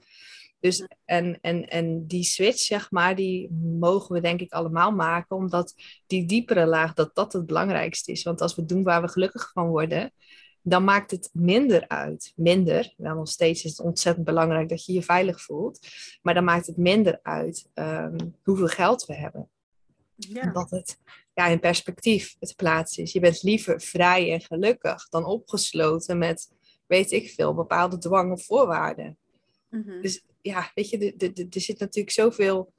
[0.60, 5.36] Dus, en, en, en die switch, zeg maar, die mogen we denk ik allemaal maken,
[5.36, 5.73] omdat
[6.08, 8.23] die diepere laag, dat dat het belangrijkste is.
[8.23, 10.12] Want als we doen waar we gelukkig van worden,
[10.69, 12.34] dan maakt het minder uit.
[12.36, 15.88] Minder, wel nog steeds is het ontzettend belangrijk dat je je veilig voelt,
[16.21, 19.49] maar dan maakt het minder uit ehm, hoeveel geld we hebben.
[20.15, 20.41] Ja.
[20.41, 20.99] Omdat het
[21.34, 23.12] ja, in perspectief het plaats is.
[23.12, 26.51] Je bent liever vrij en gelukkig dan opgesloten met,
[26.86, 29.17] weet ik veel, bepaalde dwang of voorwaarden.
[29.69, 30.01] Mhm.
[30.01, 31.13] Dus ja, weet je,
[31.49, 32.73] er zit natuurlijk zoveel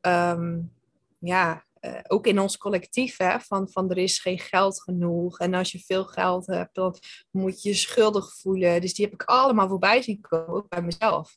[0.00, 0.72] um,
[1.18, 5.38] ja, uh, ook in ons collectief, hè, van, van er is geen geld genoeg.
[5.38, 6.96] En als je veel geld hebt, dan
[7.30, 8.80] moet je je schuldig voelen.
[8.80, 11.36] Dus die heb ik allemaal voorbij zien komen, ook bij mezelf.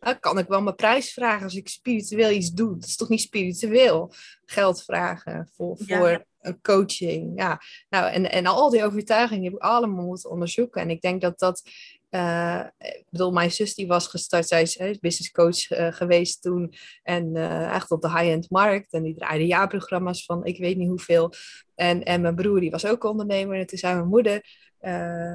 [0.00, 2.74] Dan kan ik wel mijn prijs vragen als ik spiritueel iets doe.
[2.74, 4.12] Dat is toch niet spiritueel?
[4.44, 7.32] Geld vragen voor, voor een coaching.
[7.36, 10.82] Ja, nou, en, en al die overtuigingen heb ik allemaal moeten onderzoeken.
[10.82, 11.62] En ik denk dat dat
[12.10, 16.74] uh, ik bedoel, mijn zus die was gestart, zij is business coach uh, geweest toen.
[17.02, 18.92] En uh, echt op de high-end markt.
[18.92, 21.32] En die draaide jaarprogramma's van ik weet niet hoeveel.
[21.74, 23.58] En, en mijn broer die was ook ondernemer.
[23.58, 24.44] En toen zei mijn moeder,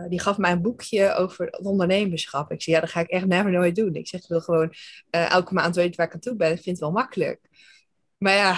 [0.09, 2.51] die gaf mij een boekje over ondernemerschap.
[2.51, 3.93] Ik zei, ja, dat ga ik echt never nooit doen.
[3.93, 4.73] Ik zeg, ik wil gewoon
[5.09, 6.51] elke maand weten waar ik aan toe ben.
[6.51, 7.39] Ik vind het wel makkelijk.
[8.23, 8.57] Maar ja,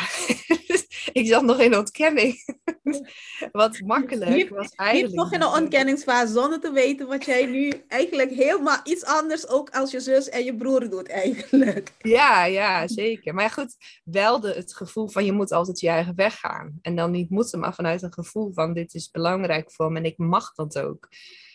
[1.22, 2.46] ik zat nog in ontkenning.
[3.52, 5.14] wat makkelijk was eigenlijk.
[5.14, 9.48] Je nog in de ontkenningsfase zonder te weten wat jij nu eigenlijk helemaal iets anders
[9.48, 11.94] ook als je zus en je broer doet eigenlijk.
[12.18, 13.34] Ja, ja, zeker.
[13.34, 16.80] Maar goed, wel de, het gevoel van je moet altijd je eigen weg gaan.
[16.82, 20.06] En dan niet moeten, maar vanuit een gevoel van dit is belangrijk voor me en
[20.06, 21.08] ik mag dat ook.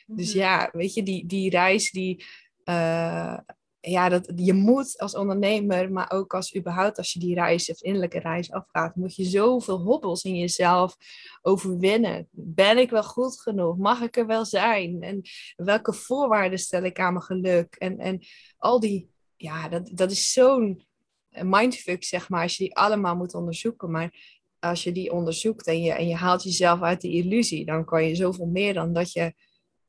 [0.07, 0.39] Dus mhm.
[0.39, 2.25] ja, weet je, die, die reis die...
[2.65, 3.39] Uh,
[3.81, 7.83] ja, dat, je moet als ondernemer, maar ook als überhaupt als je die reis, of
[7.83, 10.97] innerlijke reis afgaat, moet je zoveel hobbels in jezelf
[11.43, 12.29] overwinnen.
[12.31, 13.77] Ben ik wel goed genoeg?
[13.77, 15.03] Mag ik er wel zijn?
[15.03, 15.23] En
[15.57, 17.75] welke voorwaarden stel ik aan mijn geluk?
[17.75, 18.21] En, en
[18.59, 20.85] al die, ja, dat, dat is zo'n
[21.31, 23.91] mindfuck, zeg maar, als je die allemaal moet onderzoeken.
[23.91, 27.85] Maar als je die onderzoekt en je, en je haalt jezelf uit de illusie, dan
[27.85, 29.35] kan je zoveel meer dan dat je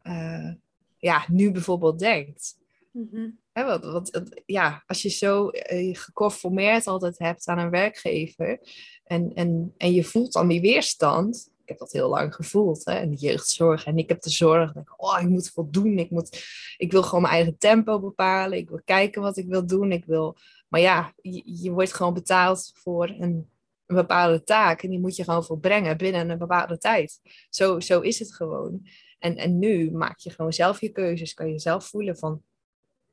[0.04, 0.54] uh,
[0.97, 2.58] ja, nu bijvoorbeeld denkt.
[2.91, 3.40] Mm
[4.46, 8.60] ja, als je zo uh, geconformeerd altijd hebt aan een werkgever
[9.04, 12.86] en, en, en je voelt dan die weerstand, heb dat heel lang gevoeld.
[12.86, 12.94] Hè?
[12.94, 13.86] En de jeugdzorg.
[13.86, 14.76] En ik heb de zorg.
[14.76, 15.98] Ik, oh, ik moet voldoen.
[15.98, 16.46] Ik, moet,
[16.78, 18.58] ik wil gewoon mijn eigen tempo bepalen.
[18.58, 19.92] Ik wil kijken wat ik wil doen.
[19.92, 20.38] Ik wil...
[20.68, 23.50] Maar ja, je, je wordt gewoon betaald voor een,
[23.86, 24.84] een, bepaalde taak.
[24.84, 27.20] En die moet je gewoon volbrengen binnen een bepaalde tijd.
[27.50, 28.88] Zo, zo is het gewoon.
[29.20, 31.34] En, en nu maak je gewoon zelf je keuzes.
[31.34, 32.42] Kan je zelf voelen van...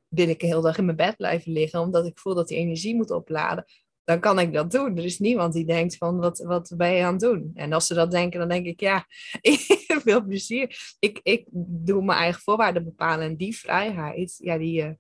[0.09, 2.59] Wil ik de hele dag in mijn bed blijven liggen omdat ik voel dat die
[2.59, 3.65] energie moet opladen?
[4.09, 4.97] dan kan ik dat doen.
[4.97, 7.51] Er is niemand die denkt van, wat, wat ben je aan het doen?
[7.55, 9.07] En als ze dat denken, dan denk ik, ja,
[10.05, 10.97] veel plezier.
[10.99, 13.27] Ik, ik doe mijn eigen voorwaarden bepalen.
[13.27, 14.91] En die vrijheid, ja, die, uh,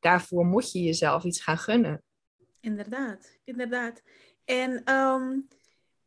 [0.00, 2.02] daarvoor moet je jezelf iets gaan gunnen.
[2.60, 4.02] Inderdaad, inderdaad.
[4.44, 5.38] En ehm,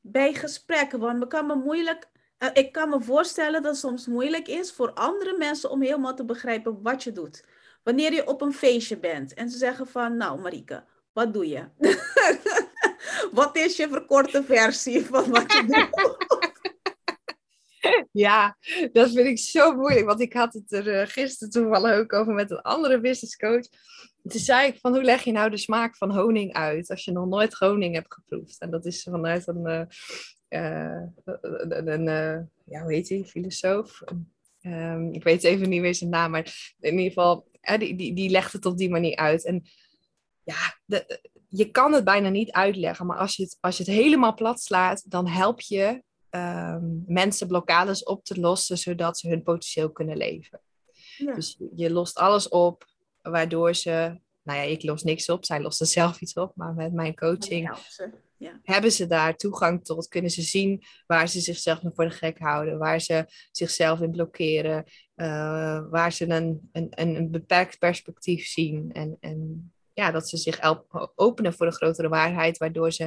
[0.02, 2.10] bij gesprekken, want we kan me moeilijk...
[2.40, 6.16] Uh, ik kan me voorstellen dat het soms moeilijk is voor andere mensen om helemaal
[6.16, 7.46] te begrijpen wat je doet.
[7.86, 11.64] Wanneer je op een feestje bent en ze zeggen van, nou Marike, wat doe je?
[13.40, 15.90] wat is je verkorte versie van wat je doet?
[18.12, 18.58] Ja,
[18.92, 20.06] dat vind ik zo moeilijk.
[20.06, 23.68] Want ik had het er uh, gisteren toevallig ook over met een andere business coach.
[24.24, 27.12] Toen zei ik van, hoe leg je nou de smaak van honing uit als je
[27.12, 28.60] nog nooit honing hebt geproefd?
[28.60, 29.82] En dat is vanuit een, uh,
[30.50, 31.04] uh,
[31.86, 32.06] een,
[32.66, 34.04] ja, hoe heet filosoof?
[34.62, 37.48] Um, ik weet even niet meer zijn naam, maar in ieder geval,
[37.80, 39.46] die, die, die legt het op die manier uit.
[39.46, 39.64] En
[40.44, 43.92] ja, de, je kan het bijna niet uitleggen, maar als je het, als je het
[43.92, 49.44] helemaal plat slaat, dan help je um, mensen blokkades op te lossen, zodat ze hun
[49.44, 50.62] potentieel kunnen leven.
[51.18, 51.34] Ja.
[51.34, 52.86] Dus je lost alles op,
[53.22, 56.74] waardoor ze, nou ja, ik los niks op, zij lost er zelf iets op, maar
[56.74, 57.80] met mijn coaching
[58.38, 58.60] ja.
[58.64, 62.40] hebben ze daar toegang tot, kunnen ze zien waar ze zichzelf nog voor de gek
[62.40, 68.94] houden, waar ze zichzelf in blokkeren, uh, waar ze een, een, een beperkt perspectief zien
[68.94, 70.60] en, en ja, dat ze zich
[71.16, 73.04] openen voor een grotere waarheid, waardoor ze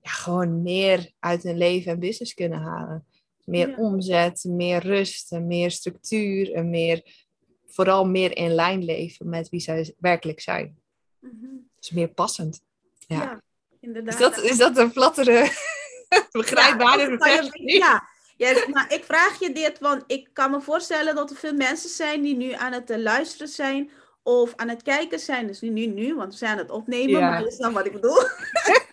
[0.00, 3.06] ja, gewoon meer uit hun leven en business kunnen halen.
[3.44, 7.26] Meer omzet, meer rust, meer structuur en meer,
[7.66, 10.76] vooral meer in lijn leven met wie zij werkelijk zijn.
[11.18, 12.62] Mm Dus meer passend.
[13.06, 13.42] Ja, ja
[13.80, 14.14] inderdaad.
[14.14, 15.50] Is dat, is dat een plattere,
[16.30, 18.08] begrijpbare ja, ja,
[18.72, 22.22] maar ik vraag je dit, want ik kan me voorstellen dat er veel mensen zijn
[22.22, 23.90] die nu aan het eh, luisteren zijn
[24.22, 25.46] of aan het kijken zijn.
[25.46, 27.92] Dus nu, nu, want we zijn aan het opnemen, maar dat is dan wat ik
[27.92, 28.22] bedoel.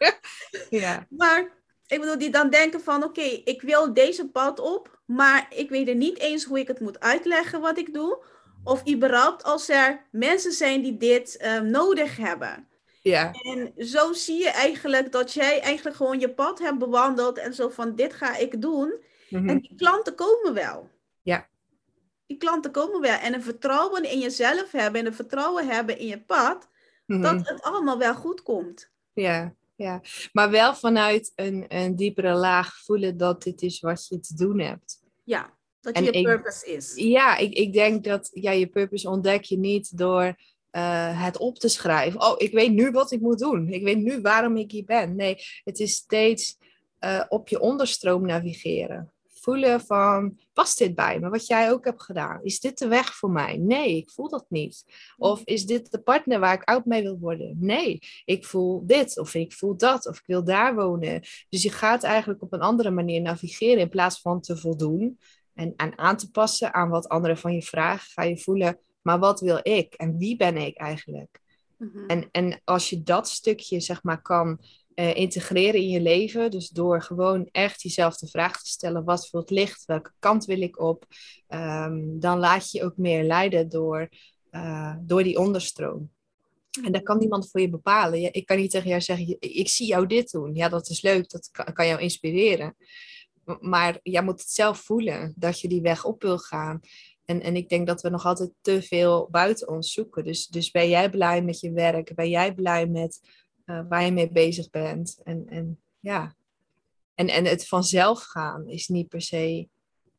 [0.82, 1.06] ja.
[1.10, 1.52] Maar
[1.88, 5.88] ik bedoel, die dan denken van, oké, ik wil deze pad op, maar ik weet
[5.88, 8.24] er niet eens hoe ik het moet uitleggen wat ik doe.
[8.64, 12.68] Of überhaupt als er mensen zijn die dit um, nodig hebben.
[13.02, 13.32] Ja.
[13.32, 17.70] En zo zie je eigenlijk dat jij eigenlijk gewoon je pad hebt bewandeld en zo
[17.70, 19.04] van, dit ga ik doen.
[19.30, 19.50] Mhm.
[19.50, 20.90] En die klanten komen wel.
[21.22, 21.48] Ja
[22.30, 23.18] die klanten komen wel.
[23.18, 26.68] En een vertrouwen in jezelf hebben en een vertrouwen hebben in je pad,
[27.06, 27.44] dat mhm.
[27.44, 28.92] het allemaal wel goed komt.
[29.14, 30.02] Ja, ja.
[30.32, 34.60] maar wel vanuit een, een diepere laag voelen dat dit is wat je te doen
[34.60, 35.02] hebt.
[35.24, 36.94] Ja, dat je je purpose is.
[36.96, 40.24] Ja, ik, ik denk dat ja, je purpose ontdek je niet door
[40.72, 42.22] uh, het op te schrijven.
[42.22, 43.68] Oh, ik weet nu wat ik moet doen.
[43.68, 45.16] Ik weet nu waarom ik hier ben.
[45.16, 46.58] Nee, het is steeds
[47.00, 51.30] uh, op je onderstroom navigeren voelen van, past dit bij me?
[51.30, 52.44] Wat jij ook hebt gedaan.
[52.44, 53.58] Is dit de weg voor mij?
[53.58, 54.84] Nee, ik voel dat niet.
[55.18, 57.58] Of is dit de partner waar ik oud mee wil worden?
[57.60, 61.22] Nee, ik voel dit of ik voel dat of ik wil daar wonen.
[61.50, 65.20] Dus je gaat eigenlijk op een andere manier navigeren in plaats van te voldoen
[65.54, 68.10] en, en aan te passen aan wat anderen van je vragen.
[68.10, 71.40] Ga je voelen, maar wat wil ik en wie ben ik eigenlijk?
[71.78, 72.06] Mhm.
[72.08, 74.60] En, en als je dat stukje zeg maar kan
[74.96, 76.52] uh, integreren in je leven.
[76.52, 79.86] Dus door gewoon echt jezelf de vraag te stellen: wat voor het licht?
[79.86, 81.06] Welke kant wil ik op?
[81.48, 84.10] Um, dan laat je ook meer leiden door,
[84.52, 86.10] uh, door die onderstroom.
[86.84, 88.34] En dat kan niemand voor je bepalen.
[88.34, 90.56] Ik kan niet tegen jou zeggen: ik zie jou dit doen.
[90.56, 92.76] Ja, dat is leuk, dat kan jou inspireren.
[93.60, 96.80] Maar jij moet het zelf voelen dat je die weg op wil gaan.
[97.26, 100.24] En, en ik denk dat we nog altijd te veel buiten ons zoeken.
[100.24, 102.16] Dus, dus ben jij blij met je werk?
[102.16, 103.20] Ben jij blij met
[103.70, 105.20] uh, waar je mee bezig bent.
[105.24, 106.36] En, en ja,
[107.16, 109.68] en, en het vanzelf gaan is niet per se.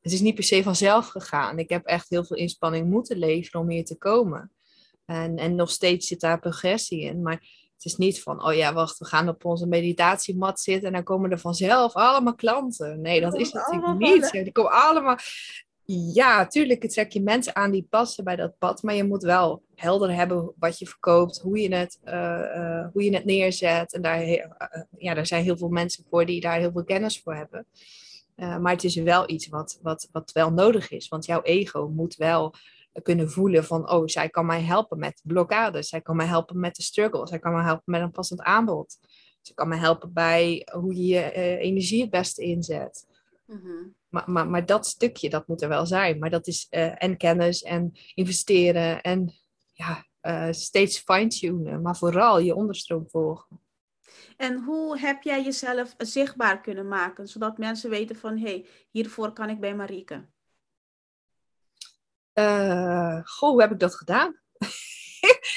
[0.00, 1.58] Het is niet per se vanzelf gegaan.
[1.58, 4.52] Ik heb echt heel veel inspanning moeten leveren om hier te komen.
[5.04, 7.22] En, en nog steeds zit daar progressie in.
[7.22, 7.40] Maar
[7.74, 11.02] het is niet van, oh ja, wacht, we gaan op onze meditatiemat zitten en dan
[11.02, 13.00] komen er vanzelf allemaal klanten.
[13.00, 14.30] Nee, dat is natuurlijk niet.
[14.30, 15.18] Die komen allemaal.
[15.92, 19.62] Ja, tuurlijk trek je mensen aan die passen bij dat pad, maar je moet wel
[19.74, 22.12] helder hebben wat je verkoopt, hoe je het, uh,
[22.56, 23.92] uh, hoe je het neerzet.
[23.92, 24.44] En daar, uh,
[24.96, 27.66] ja, daar zijn heel veel mensen voor die daar heel veel kennis voor hebben.
[28.34, 32.16] maar het is wel iets wat, wat, wat wel nodig is, want jouw ego moet
[32.16, 32.54] wel
[33.02, 36.76] kunnen voelen van, oh, zij kan mij helpen met blokkades, zij kan mij helpen met
[36.76, 38.98] de struggle, zij kan mij helpen met een passend aanbod.
[39.40, 43.06] Ze kan mij helpen bij hoe je je energie het beste inzet.
[43.46, 46.18] Mm maar, maar, maar dat stukje, dat moet er wel zijn.
[46.18, 49.34] Maar dat is uh, en kennis en investeren en
[49.72, 51.82] ja, uh, steeds fine-tunen.
[51.82, 53.60] Maar vooral je onderstroom volgen.
[54.36, 59.32] En hoe heb jij jezelf zichtbaar kunnen maken, zodat mensen weten van, hé, hey, hiervoor
[59.32, 60.28] kan ik bij Marieke?
[62.34, 64.40] Uh, goh, hoe heb ik dat gedaan?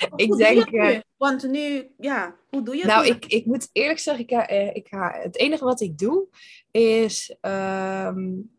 [0.16, 0.72] ik denk.
[0.72, 3.10] Uh, Want nu, ja, hoe doe je nou, het?
[3.10, 6.28] Nou, ik, ik moet eerlijk zeggen, ik, uh, ik, het enige wat ik doe
[6.72, 8.52] is um,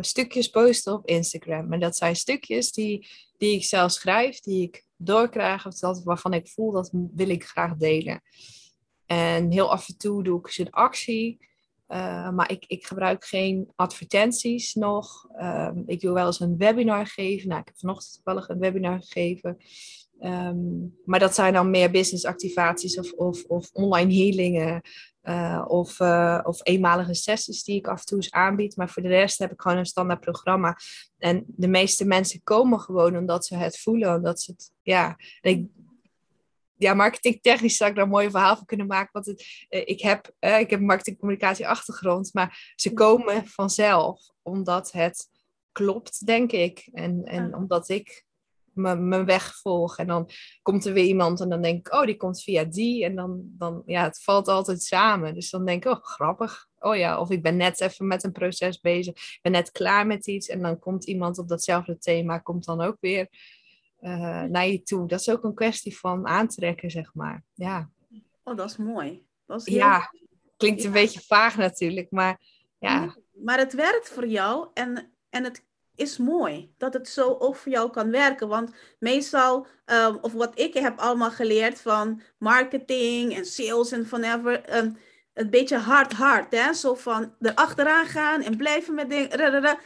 [0.00, 1.72] stukjes posten op Instagram.
[1.72, 6.34] En dat zijn stukjes die, die ik zelf schrijf, die ik doorkrijg, of dat waarvan
[6.34, 8.22] ik voel dat wil ik graag delen.
[9.06, 11.46] En heel af en toe doe ik eens een actie.
[11.88, 15.26] Uh, maar ik, ik gebruik geen advertenties nog.
[15.40, 17.48] Um, ik wil wel eens een webinar geven.
[17.48, 19.56] Nou, ik heb vanochtend toevallig een webinar gegeven.
[20.20, 24.82] Um, maar dat zijn dan meer business activaties of, of, of online healingen.
[25.22, 28.76] Uh, of, uh, of eenmalige sessies die ik af en toe eens aanbied.
[28.76, 30.76] Maar voor de rest heb ik gewoon een standaard programma.
[31.18, 34.14] En de meeste mensen komen gewoon omdat ze het voelen.
[34.14, 35.66] Omdat ze het, ja, en ik,
[36.76, 39.10] ja, marketingtechnisch zou ik daar een mooi verhaal van kunnen maken.
[39.12, 45.28] Want het, uh, ik heb, ik heb marketingcommunicatie achtergrond, maar ze komen vanzelf omdat het
[45.72, 46.88] klopt, denk ik.
[46.92, 48.26] En, en omdat ik
[48.78, 49.98] mijn weg volg.
[49.98, 50.30] En dan
[50.62, 53.04] komt er weer iemand en dan denk ik, oh, die komt via die.
[53.04, 55.34] En dan, dan ja, het valt altijd samen.
[55.34, 56.68] Dus dan denk ik, oh, grappig.
[56.78, 59.14] Oh ja, of ik ben net even met een proces bezig.
[59.14, 60.48] Ik ben net klaar met iets.
[60.48, 63.28] En dan komt iemand op datzelfde thema, komt dan ook weer
[64.00, 65.08] uh, naar je toe.
[65.08, 67.44] Dat is ook een kwestie van aantrekken, zeg maar.
[67.54, 67.90] Ja.
[68.44, 69.26] Oh, dat is mooi.
[69.46, 70.12] Dat is ja,
[70.56, 72.40] klinkt een beetje vaag natuurlijk, maar
[72.78, 73.16] ja.
[73.32, 75.66] Maar het werkt voor jou en, en het
[75.98, 78.48] is mooi dat het zo ook voor jou kan werken.
[78.48, 84.76] Want meestal, um, of wat ik heb allemaal geleerd van marketing en sales en whatever,
[84.76, 84.96] um,
[85.34, 86.52] een beetje hard, hard.
[86.52, 86.72] Hè?
[86.72, 89.78] Zo van erachteraan gaan en blijven met dingen.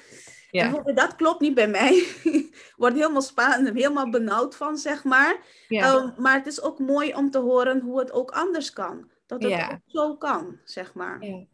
[0.51, 0.83] Ja.
[0.94, 2.07] dat klopt niet bij mij.
[2.77, 5.37] Word helemaal spannend, helemaal benauwd van, zeg maar.
[5.68, 5.94] Ja.
[5.94, 9.11] Um, maar het is ook mooi om te horen hoe het ook anders kan.
[9.27, 11.25] Dat het ook zo kan, zeg maar.
[11.25, 11.46] Ja.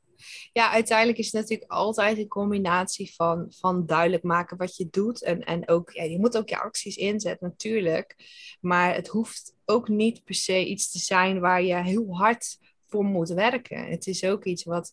[0.53, 0.71] Ja.
[0.71, 5.23] uiteindelijk is het natuurlijk altijd een combinatie van, van duidelijk maken wat je doet.
[5.23, 8.17] En, en ook, ja, je moet ook je acties inzetten, natuurlijk.
[8.61, 13.05] Maar het hoeft ook niet per se iets te zijn waar je heel hard voor
[13.05, 13.89] moet werken.
[13.89, 14.93] Het is ook iets wat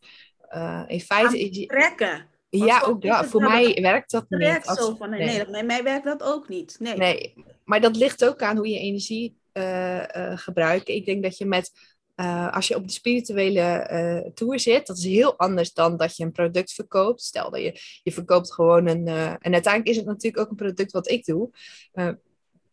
[0.52, 1.66] uh, in feite...
[1.68, 2.34] Trekken
[2.64, 3.26] ja, ook dat.
[3.26, 4.40] Voor mij werkt dat niet.
[4.40, 5.64] Werkt zo van, nee, nee.
[5.64, 6.76] mij werkt dat ook niet.
[6.80, 6.96] Nee.
[6.98, 7.34] nee,
[7.64, 10.88] maar dat ligt ook aan hoe je energie uh, uh, gebruikt.
[10.88, 11.72] Ik denk dat je met,
[12.16, 16.24] uh, als je op de spirituele tour zit, dat is heel anders dan dat je
[16.24, 17.22] een product verkoopt.
[17.22, 20.92] Stel dat je, je verkoopt gewoon een, en uiteindelijk is het natuurlijk ook een product
[20.92, 21.50] wat ik doe.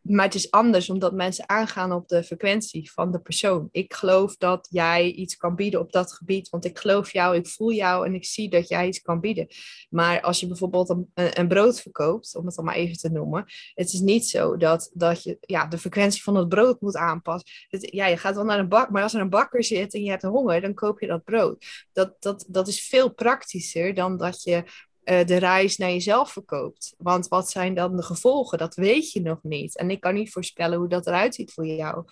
[0.03, 3.69] Maar het is anders omdat mensen aangaan op de frequentie van de persoon.
[3.73, 7.47] Ik geloof dat jij iets kan bieden op dat gebied, want ik geloof jou, ik
[7.47, 9.47] voel jou en ik zie dat jij iets kan bieden.
[9.91, 13.93] Maar als je bijvoorbeeld een, brood verkoopt, om het dan maar even te noemen, het
[13.93, 17.51] is niet zo dat, dat je ja, de frequentie van het brood moet aanpassen.
[17.69, 20.11] Ja, je gaat wel naar een bak, maar als er een bakker zit en je
[20.11, 21.65] hebt honger, dan koop je dat brood.
[21.93, 24.65] Dat, dat, dat is veel praktischer dan dat je
[25.05, 26.95] uh, de reis naar jezelf verkoopt.
[26.99, 28.59] Want wat zijn dan de gevolgen?
[28.59, 29.77] Dat weet je nog niet.
[29.77, 32.05] En ik kan niet voorspellen hoe dat eruit ziet voor jou.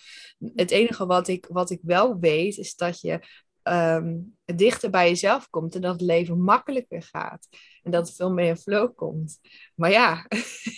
[0.55, 3.21] Het enige wat ik, wat ik wel weet, is dat je
[3.63, 7.49] um, dichter bij jezelf komt en dat het leven makkelijker gaat.
[7.83, 9.39] En dat het veel meer in flow komt.
[9.75, 10.27] Maar ja,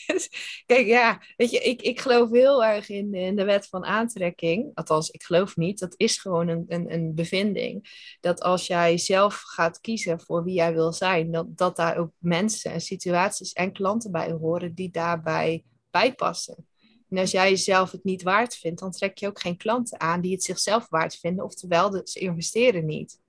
[0.67, 4.71] kijk, ja, weet je, ik, ik geloof heel erg in, in de wet van aantrekking.
[4.75, 5.79] Althans, ik geloof niet.
[5.79, 7.89] Dat is gewoon een, een, een bevinding.
[8.21, 12.11] Dat als jij zelf gaat kiezen voor wie jij wil zijn, dat, dat daar ook
[12.19, 16.67] mensen en situaties en klanten bij horen die daarbij bijpassen.
[17.09, 20.21] En als jij jezelf het niet waard vindt, dan trek je ook geen klanten aan
[20.21, 21.45] die het zichzelf waard vinden.
[21.45, 23.21] Oftewel, ze investeren niet.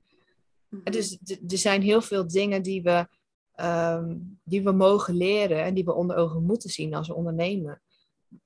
[0.70, 0.92] Mhm.
[0.92, 3.08] Dus er zijn heel veel dingen die we,
[3.56, 7.82] um, die we mogen leren en die we onder ogen moeten zien als ondernemer.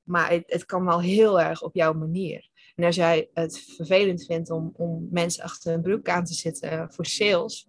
[0.04, 2.50] Maar het, het, kan wel heel erg op jouw manier.
[2.76, 6.94] En als jij het vervelend vindt om, om mensen achter een broek aan te zitten
[6.94, 7.68] voor sales,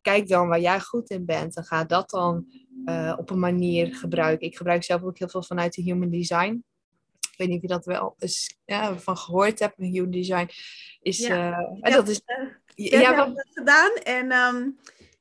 [0.00, 2.46] kijk dan waar jij goed in bent en ga dat dan
[2.84, 4.46] uh, op een manier gebruiken.
[4.46, 6.64] Ik gebruik zelf ook heel veel vanuit de human design
[7.38, 9.74] ik weet niet of je dat wel eens ja, van gehoord hebt.
[9.76, 10.48] Human design
[11.00, 11.18] is.
[11.18, 12.20] Ja, uh, dat is.
[12.74, 13.36] Uh, ja, wat...
[13.36, 14.32] dat gedaan en.
[14.32, 14.78] Um,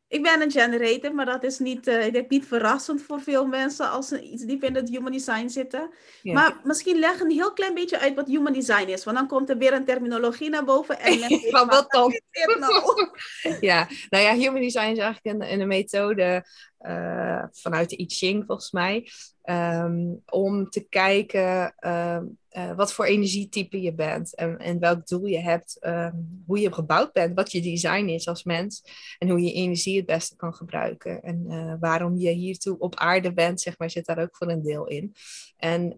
[0.10, 3.46] ik ben een generator, maar dat is niet, uh, ik denk niet verrassend voor veel
[3.46, 5.90] mensen als ze iets diep in het human design zitten.
[6.22, 6.34] Ja.
[6.34, 9.50] Maar misschien leg een heel klein beetje uit wat human design is, want dan komt
[9.50, 11.00] er weer een terminologie naar boven.
[11.00, 11.20] En
[11.52, 12.14] Van wat dan?
[12.60, 13.10] Nou?
[13.62, 16.46] ja, nou ja, human design is eigenlijk een, een methode
[16.82, 19.10] uh, vanuit de I Ching volgens mij.
[19.44, 22.26] Ehm, om te kijken ehm,
[22.58, 26.74] eh, wat voor energietype je bent en, en welk doel je hebt, ehm, hoe je
[26.74, 28.84] gebouwd bent, wat je design is als mens
[29.18, 31.22] en hoe je energie het beste kan gebruiken.
[31.22, 34.62] En uh, waarom je hiertoe op aarde bent, zeg maar, zit daar ook voor een
[34.62, 35.14] deel in.
[35.58, 35.98] En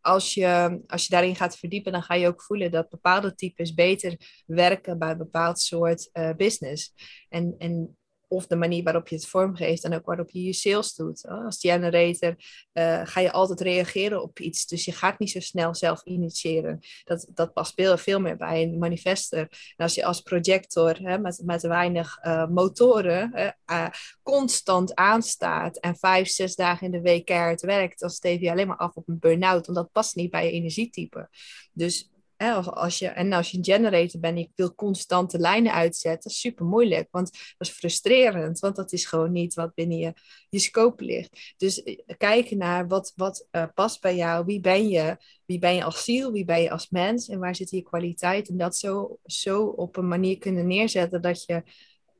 [0.00, 3.74] als je, als je daarin gaat verdiepen, dan ga je ook voelen dat bepaalde types
[3.74, 6.94] beter werken bij een bepaald soort uh, business.
[7.28, 7.96] En, en
[8.28, 11.28] of de manier waarop je het vormgeeft en ook waarop je je sales doet.
[11.28, 12.36] Als generator
[12.72, 16.80] uh, ga je altijd reageren op iets, dus je gaat niet zo snel zelf initiëren.
[17.04, 19.38] Dat, dat past veel, veel meer bij een manifester.
[19.76, 23.86] En als je als projector hè, met, met weinig uh, motoren uh,
[24.22, 28.66] constant aanstaat en vijf, zes dagen in de week keihard werkt, dan steef je alleen
[28.66, 31.28] maar af op een burn-out, want dat past niet bij je energietype.
[31.72, 36.30] Dus als je, en als je een generator bent en je wil constante lijnen uitzetten,
[36.30, 37.08] super moeilijk.
[37.10, 40.12] Want dat is frustrerend, want dat is gewoon niet wat binnen je,
[40.48, 41.54] je scope ligt.
[41.56, 45.74] Dus eh, kijken naar wat, wat uh, past bij jou, wie ben je, wie ben
[45.74, 48.48] je als ziel, wie ben je als mens en waar zit je kwaliteit.
[48.48, 51.62] En dat zo, zo op een manier kunnen neerzetten dat je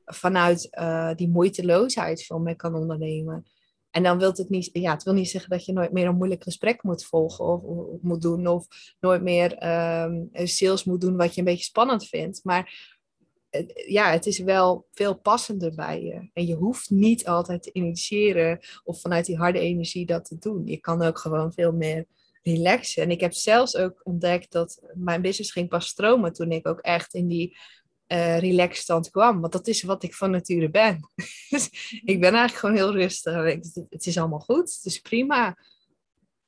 [0.05, 3.45] vanuit uh, die moeiteloosheid veel meer kan ondernemen.
[3.95, 6.15] En dan wil het niet, ja, het wil niet zeggen dat je nooit meer een
[6.15, 8.67] moeilijk gesprek moet volgen of, of moet doen, of
[8.99, 9.51] nooit meer
[10.03, 12.39] um, sales moet doen wat je een beetje spannend vindt.
[12.43, 12.93] Maar
[13.87, 16.29] ja, het is wel veel passender bij je.
[16.33, 20.65] En je hoeft niet altijd te initiëren of vanuit die harde energie dat te doen.
[20.65, 22.05] Je kan ook gewoon veel meer
[22.41, 23.03] relaxen.
[23.03, 26.79] En ik heb zelfs ook ontdekt dat mijn business ging pas stromen toen ik ook
[26.79, 27.57] echt in die
[28.07, 29.41] uh, relaxed stand kwam.
[29.41, 31.09] Want dat is wat ik van nature ben.
[31.49, 31.69] dus
[32.03, 33.43] ik ben eigenlijk gewoon heel rustig.
[33.89, 35.57] Het is allemaal goed, het is prima.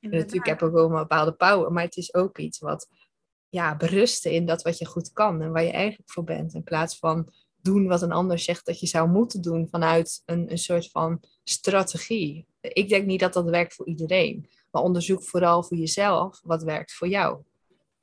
[0.00, 2.88] Natuurlijk heb ik ook wel een bepaalde power, maar het is ook iets wat
[3.48, 6.54] ja, berusten in dat wat je goed kan en waar je eigenlijk voor bent.
[6.54, 10.50] In plaats van doen wat een ander zegt dat je zou moeten doen vanuit een,
[10.50, 12.46] een soort van strategie.
[12.60, 16.92] Ik denk niet dat dat werkt voor iedereen, maar onderzoek vooral voor jezelf wat werkt
[16.92, 17.42] voor jou.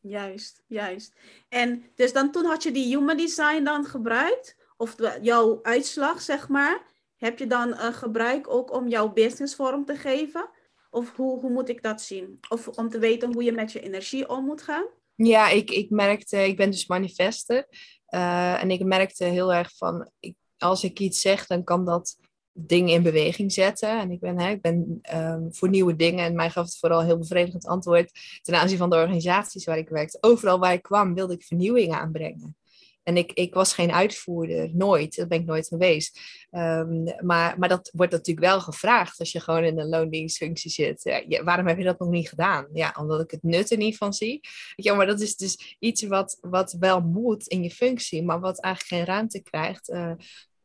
[0.08, 1.14] Juist, juist.
[1.50, 4.56] En dus dan toen had je die human design dan gebruikt?
[4.78, 6.82] Of jouw uitslag, zeg maar.
[7.16, 10.50] Heb je dan uh, gebruik ook om jouw business vorm te geven?
[10.90, 12.40] Of hoe, hoe moet ik dat zien?
[12.50, 14.86] Of om te weten hoe je met je energie om moet gaan?
[15.16, 17.68] Ja, ik, ik merkte, ik ben dus manifester.
[18.10, 22.18] Uh, en ik merkte heel erg van, ik, als ik iets zeg, dan kan dat
[22.58, 24.00] dingen in beweging zetten.
[24.00, 26.26] En ik ben, hè, ik ben um, voor nieuwe dingen.
[26.26, 29.90] En mij gaf het vooral heel bevredigend antwoord ten aanzien van de organisaties waar ik
[29.90, 30.18] werkte.
[30.22, 32.56] Overal waar ik kwam wilde ik vernieuwing aanbrengen.
[33.04, 35.16] En ik, ik was geen uitvoerder, nooit.
[35.16, 36.20] Dat ben ik nooit geweest.
[36.52, 41.26] Um, maar, maar dat wordt natuurlijk wel gevraagd als je gewoon in een loondienstfunctie zit.
[41.44, 42.68] Waarom heb je dat nog niet gedaan?
[42.74, 44.40] Ja, omdat ik het nut er niet van zie.
[44.76, 48.60] Ja, maar dat is dus iets wat, wat wel moet in je functie, maar wat
[48.60, 49.90] eigenlijk geen ruimte krijgt.
[49.90, 50.12] Uh,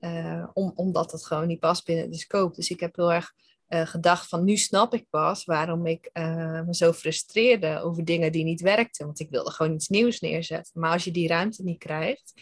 [0.01, 2.55] uh, om, omdat het gewoon niet past binnen de scope.
[2.55, 3.33] Dus ik heb heel erg
[3.69, 8.33] uh, gedacht van nu snap ik pas waarom ik uh, me zo frustreerde over dingen
[8.33, 9.07] die niet werkten.
[9.07, 10.81] Want ik wilde gewoon iets nieuws neerzetten.
[10.81, 12.33] Maar als je die ruimte niet krijgt,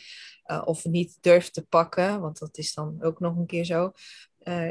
[0.64, 3.92] of niet durft te pakken, want dat is dan ook nog een keer zo,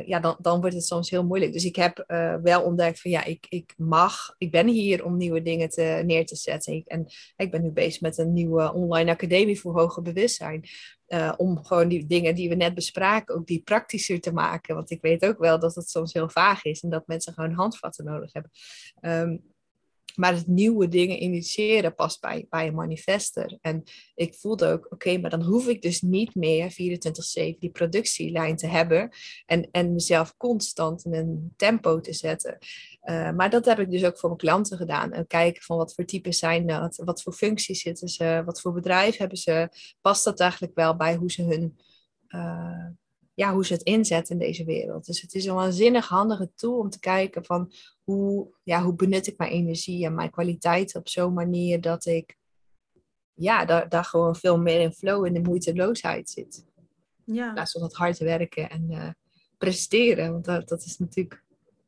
[0.05, 1.53] ja, dan, dan wordt het soms heel moeilijk.
[1.53, 2.03] Dus ik heb
[2.43, 6.25] wel ontdekt van ja, ik, ik mag, ik ben hier om nieuwe dingen te, neer
[6.25, 6.83] te zetten.
[6.85, 10.67] En ik ben nu bezig met een nieuwe online academie voor hoger bewustzijn.
[11.07, 14.75] Uh, om gewoon die dingen die we net bespraken, ook die praktischer te maken.
[14.75, 17.51] Want ik weet ook wel dat het soms heel vaag is en dat mensen gewoon
[17.51, 18.51] handvatten nodig hebben.
[19.01, 19.55] Um,
[20.17, 23.57] maar het nieuwe dingen initiëren past bij, bij een manifester.
[23.61, 23.83] En
[24.15, 28.67] ik voelde ook, oké, maar dan hoef ik dus niet meer 24-7 die productielijn te
[28.67, 29.09] hebben.
[29.45, 32.57] En, en mezelf constant in een tempo te zetten.
[33.03, 35.11] Uh, maar dat heb ik dus ook voor mijn klanten gedaan.
[35.11, 38.73] En kijken van wat voor types zijn dat, wat voor functies zitten ze, wat voor
[38.73, 39.69] bedrijf hebben ze.
[40.01, 41.77] Past dat eigenlijk wel bij hoe ze hun...
[42.29, 42.87] Uh,
[43.37, 45.05] ja, hoe ze het inzetten in deze wereld.
[45.05, 47.71] Dus het is een waanzinnig handige tool om te kijken van
[48.03, 52.37] hoe, ja, hoe benut ik mijn energie en mijn kwaliteit op zo'n manier dat ik
[53.33, 56.65] ja, daar, daar gewoon veel meer in flow en de moeiteloosheid zit.
[57.23, 57.47] Ja.
[57.47, 59.09] In plaats van dat hard werken en uh,
[59.57, 60.31] presteren.
[60.31, 61.43] Want dat, dat is natuurlijk,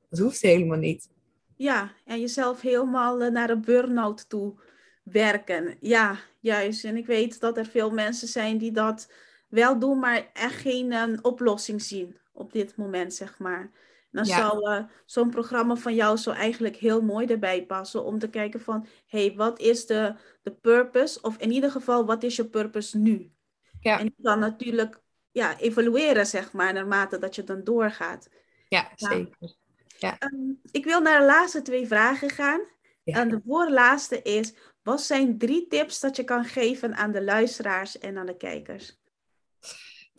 [0.09, 1.09] dat hoeft helemaal niet.
[1.55, 4.59] Ja, en jezelf helemaal uh, naar een burn-out toe
[5.03, 5.77] werken.
[5.79, 6.83] Ja, juist.
[6.83, 9.11] En ik weet dat er veel mensen zijn die dat
[9.49, 13.71] wel doen, maar echt geen uh, oplossing zien op dit moment, zeg maar.
[14.11, 18.29] Dan zou uh, zo'n programma van jou zo eigenlijk heel mooi erbij passen om te
[18.29, 21.21] kijken van, hey, wat is de, de purpose?
[21.21, 23.31] Of in ieder geval, wat is je purpose nu?
[23.79, 23.99] Ja.
[23.99, 28.29] En kan natuurlijk ja, evalueren, zeg maar, naarmate dat je dan doorgaat.
[28.67, 29.55] Ja, zeker.
[29.97, 30.17] Ja.
[30.19, 32.61] Um, ik wil naar de laatste twee vragen gaan.
[33.03, 37.97] En de voorlaatste is, wat zijn drie tips dat je kan geven aan de luisteraars
[37.97, 38.98] en aan de kijkers?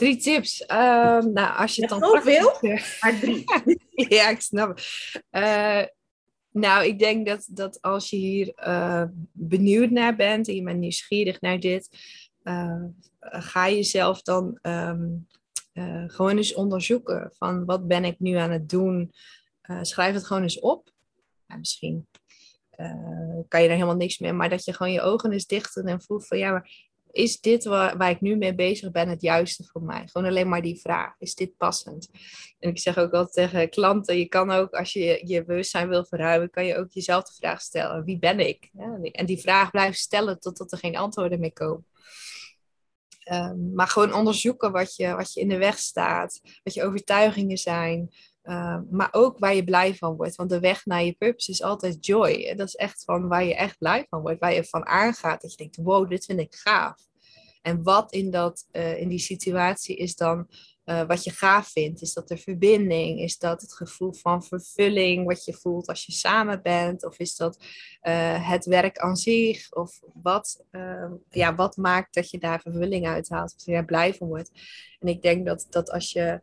[0.01, 0.67] Drie tips.
[0.67, 2.53] Ehm, nou, als je het dan zoveel,
[3.01, 3.45] maar drie.
[4.17, 4.81] ja, ik snap
[5.31, 5.83] uh,
[6.51, 10.79] nou, ik denk dat, dat als je hier uh, benieuwd naar bent en je bent
[10.79, 11.89] nieuwsgierig naar dit,
[12.43, 12.85] uh,
[13.21, 15.27] ga jezelf dan um,
[16.07, 19.13] gewoon eens onderzoeken van wat ben ik nu aan het doen.
[19.83, 20.91] schrijf het gewoon eens op.
[21.47, 22.07] misschien
[23.49, 26.03] kan je er helemaal niks mee, maar dat je gewoon je ogen eens dicht en
[26.03, 29.65] voelt van ja, maar is dit waar, waar, ik nu mee bezig ben het juiste
[29.65, 30.07] voor mij?
[30.07, 32.09] Gewoon alleen maar die vraag, is dit passend?
[32.59, 36.05] En ik zeg ook altijd tegen klanten, je kan ook, als je je bewustzijn wil
[36.05, 38.71] verruimen, kan je ook jezelf de vraag stellen, wie ben ik?
[39.13, 41.85] En die vraag blijven stellen totdat er geen antwoorden meer komen.
[43.33, 47.57] Um, maar gewoon onderzoeken wat je, wat je in de weg staat, wat je overtuigingen
[47.57, 48.11] zijn,
[48.45, 50.37] uh, maar ook waar je blij van wordt.
[50.37, 52.55] Want de weg naar je purpose is altijd joy.
[52.57, 54.41] Dat is echt van waar je echt blij van wordt.
[54.41, 55.41] Waar je van aangaat.
[55.41, 57.09] Dat je denkt, wow, dit vind ik gaaf.
[57.63, 60.49] En wat in, dat, uh, in die situatie is dan
[60.85, 62.03] uh, wat je gaaf vindt?
[62.03, 63.21] Is dat de verbinding?
[63.21, 67.05] Is dat het gevoel van vervulling wat je voelt als je samen bent?
[67.05, 67.57] Of is dat
[68.03, 69.73] uh, het werk aan zich?
[69.73, 73.55] Of wat, uh, ja, wat maakt dat je daar vervulling uit haalt?
[73.57, 74.51] Of je daar blij van wordt?
[74.99, 76.41] En ik denk dat, dat als je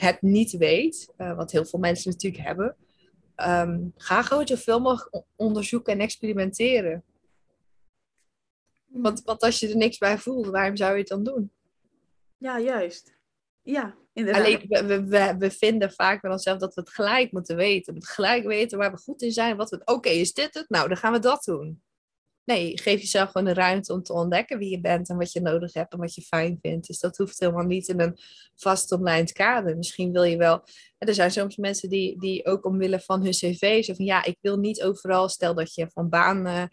[0.00, 2.76] het niet weet, uh, wat heel veel mensen natuurlijk hebben,
[3.36, 7.04] um, ga gewoon zoveel mogelijk onderzoeken en experimenteren.
[8.86, 11.52] Want, want als je er niks bij voelt, waarom zou je het dan doen?
[12.36, 13.18] Ja, juist.
[13.62, 14.44] Ja, inderdaad.
[14.44, 17.94] Alleen, we, we, we vinden vaak van onszelf dat we het gelijk moeten weten.
[17.94, 19.56] We het gelijk weten waar we goed in zijn.
[19.56, 20.68] Wat we, oké, is dit het?
[20.68, 21.82] Nou, dan gaan we dat doen.
[22.50, 25.40] Nee, geef jezelf gewoon de ruimte om te ontdekken wie je bent en wat je
[25.40, 26.86] nodig hebt en wat je fijn vindt.
[26.86, 28.18] Dus dat hoeft helemaal niet in een
[28.56, 29.76] vast omlijnd kader.
[29.76, 30.64] Misschien wil je wel.
[30.98, 34.36] Er zijn soms mensen die, die ook omwille van hun cv zo van ja, ik
[34.40, 35.28] wil niet overal.
[35.28, 36.64] Stel dat je van baan uh,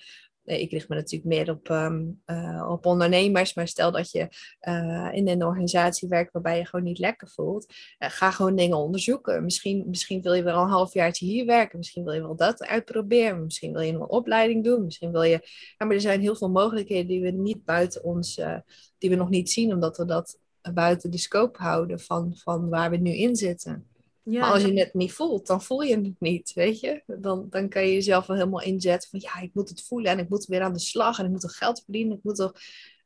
[0.47, 3.53] Ik richt me natuurlijk meer op, um, uh, op ondernemers.
[3.53, 4.27] Maar stel dat je
[4.67, 7.65] uh, in een organisatie werkt waarbij je gewoon niet lekker voelt.
[7.99, 9.43] Uh, ga gewoon dingen onderzoeken.
[9.43, 11.77] Misschien, misschien wil je wel een half jaar hier werken.
[11.77, 13.43] Misschien wil je wel dat uitproberen.
[13.43, 14.83] Misschien wil je een opleiding doen.
[14.83, 15.39] Misschien wil je...
[15.77, 18.41] Maar er zijn heel veel mogelijkheden die we niet buiten ons...
[18.97, 19.73] die we nog niet zien.
[19.73, 20.39] Omdat we dat
[20.73, 23.87] buiten de scope houden van, van waar we nu in zitten.
[24.29, 27.03] Ja, maar als je het niet voelt, dan voel je het niet, weet je.
[27.05, 30.19] Dan, dan kan je jezelf wel helemaal inzetten van ja, ik moet het voelen en
[30.19, 32.17] ik moet weer aan de slag en ik moet er geld verdienen.
[32.17, 32.53] Ik moet toch,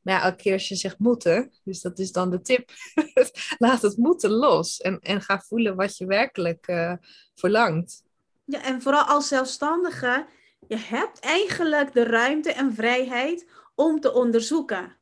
[0.01, 2.71] maar ja, elke keer als je zegt moeten, dus dat is dan de tip,
[3.57, 6.93] laat het moeten los en, en ga voelen wat je werkelijk uh,
[7.35, 8.03] verlangt.
[8.45, 10.27] Ja, en vooral als zelfstandige,
[10.67, 14.99] je hebt eigenlijk de ruimte en vrijheid om te onderzoeken.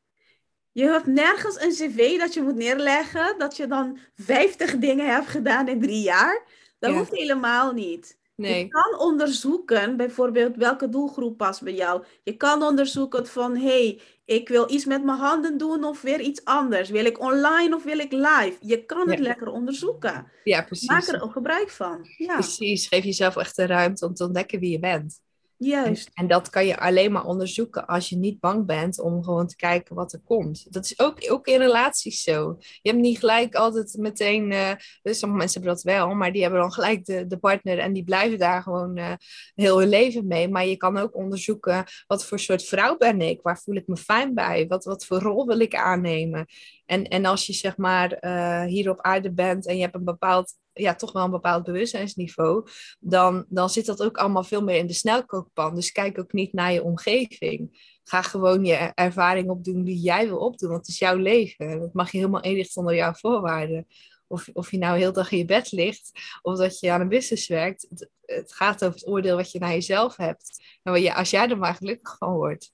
[0.71, 5.27] Je hebt nergens een cv dat je moet neerleggen, dat je dan 50 dingen hebt
[5.27, 6.43] gedaan in drie jaar.
[6.79, 8.17] Dat hoeft helemaal niet.
[8.35, 8.63] Nee.
[8.63, 12.03] Je kan onderzoeken, bijvoorbeeld, welke doelgroep past bij jou.
[12.23, 16.45] Je kan onderzoeken van, hey, ik wil iets met mijn handen doen of weer iets
[16.45, 16.89] anders.
[16.89, 18.55] Wil ik online of wil ik live?
[18.59, 20.31] Je kan het lekker onderzoeken.
[20.43, 20.87] Ja, precies.
[20.87, 22.05] Maak er ook gebruik van.
[22.17, 22.33] Ja.
[22.33, 25.21] Precies, geef jezelf echt de ruimte om te ontdekken wie je bent.
[25.59, 26.09] Juist.
[26.13, 29.55] En, dat kan je alleen maar onderzoeken als je niet bang bent om gewoon te
[29.55, 30.73] kijken wat er komt.
[30.73, 32.55] Dat is ook, ook in relaties zo.
[32.59, 36.41] Je hebt niet gelijk altijd meteen, uh, dus sommige mensen hebben dat wel, maar die
[36.41, 39.13] hebben dan gelijk de, de partner en die blijven daar gewoon uh,
[39.55, 40.49] heel hun leven mee.
[40.49, 43.41] Maar je kan ook onderzoeken, wat voor soort vrouw ben ik?
[43.41, 44.67] Waar voel ik me fijn bij?
[44.67, 46.45] Wat, wat voor rol wil ik aannemen?
[46.85, 50.03] En, en als je zeg maar uh, hier op aarde bent en je hebt een
[50.03, 52.67] bepaald ja, toch wel een bepaald bewustzijnsniveau,
[52.99, 55.75] dan, dan zit dat ook allemaal veel meer in de snelkookpan.
[55.75, 57.87] Dus kijk ook niet naar je omgeving.
[58.03, 61.79] Ga gewoon je ervaring opdoen die jij wil opdoen, want het is jouw leven.
[61.79, 63.87] Dat mag je helemaal inrichten onder jouw voorwaarden.
[64.27, 66.11] Of, of je nou heel dag in je bed ligt,
[66.41, 67.85] of dat je aan een business werkt.
[67.89, 70.63] Het, het gaat over het oordeel wat je naar jezelf hebt.
[70.83, 72.71] En je, als jij er maar gelukkig van wordt.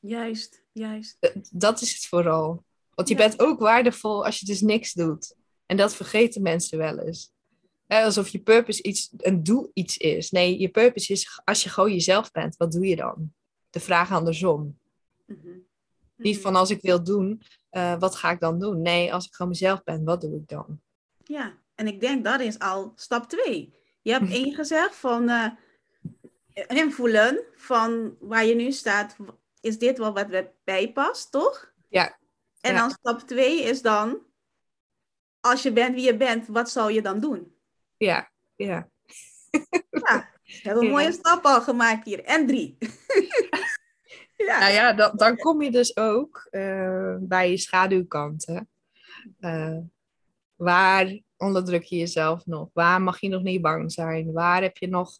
[0.00, 1.16] Juist, juist.
[1.50, 2.64] Dat is het vooral.
[2.94, 5.34] Want je bent ook waardevol als je dus niks doet.
[5.66, 7.32] En dat vergeten mensen wel eens
[7.88, 10.30] alsof je purpose iets, een doel iets is.
[10.30, 13.32] Nee, je purpose is als je gewoon jezelf bent, wat doe je dan?
[13.70, 14.78] De vraag andersom.
[15.26, 15.64] Mm
[16.16, 18.82] Niet van als ik wil doen, uh, wat ga ik dan doen?
[18.82, 20.80] Nee, als ik gewoon mezelf ben, wat doe ik dan?
[21.24, 23.72] Ja, en ik denk dat is al stap twee.
[24.02, 25.50] Je hebt één gezegd van uh,
[26.66, 29.16] invoelen van waar je nu staat.
[29.60, 30.28] Is dit wel wat
[30.64, 31.72] bij past, toch?
[31.88, 32.18] Ja.
[32.60, 34.22] En dan stap twee is dan,
[35.40, 37.55] als je bent wie je bent, wat zou je dan doen?
[37.96, 38.88] Ja, ja.
[39.90, 42.24] ja we hebben een mooie stap al gemaakt hier.
[42.24, 42.76] En drie.
[44.46, 44.58] ja.
[44.58, 48.68] Nou ja, dan, dan kom je dus ook uh, bij je schaduwkanten.
[49.40, 49.78] Uh,
[50.54, 52.70] waar onderdruk je jezelf nog?
[52.72, 54.32] Waar mag je nog niet bang zijn?
[54.32, 55.18] Waar heb je nog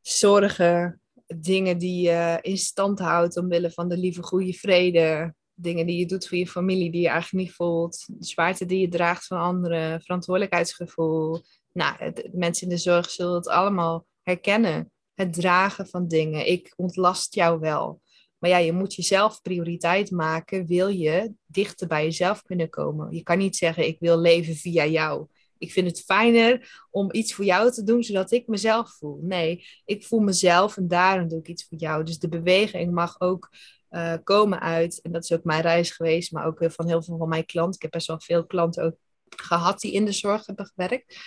[0.00, 5.34] zorgen, dingen die je in stand houdt omwille van de lieve goede vrede?
[5.62, 8.04] Dingen die je doet voor je familie die je eigenlijk niet voelt.
[8.06, 11.42] De zwaarte die je draagt van anderen, verantwoordelijkheidsgevoel.
[11.72, 14.92] Nou, mensen in de zorg zullen het allemaal herkennen.
[15.14, 16.50] Het dragen van dingen.
[16.50, 18.00] Ik ontlast jou wel.
[18.38, 20.66] Maar ja, je moet jezelf prioriteit maken.
[20.66, 23.14] Wil je dichter bij jezelf kunnen komen?
[23.14, 25.26] Je kan niet zeggen, ik wil leven via jou.
[25.58, 29.18] Ik vind het fijner om iets voor jou te doen, zodat ik mezelf voel.
[29.22, 32.04] Nee, ik voel mezelf en daarom doe ik iets voor jou.
[32.04, 33.50] Dus de beweging mag ook
[33.90, 37.16] uh, komen uit, en dat is ook mijn reis geweest, maar ook van heel veel
[37.16, 37.74] van mijn klanten.
[37.74, 38.96] Ik heb best wel veel klanten ook
[39.36, 41.18] gehad die in de zorg hebben gewerkt.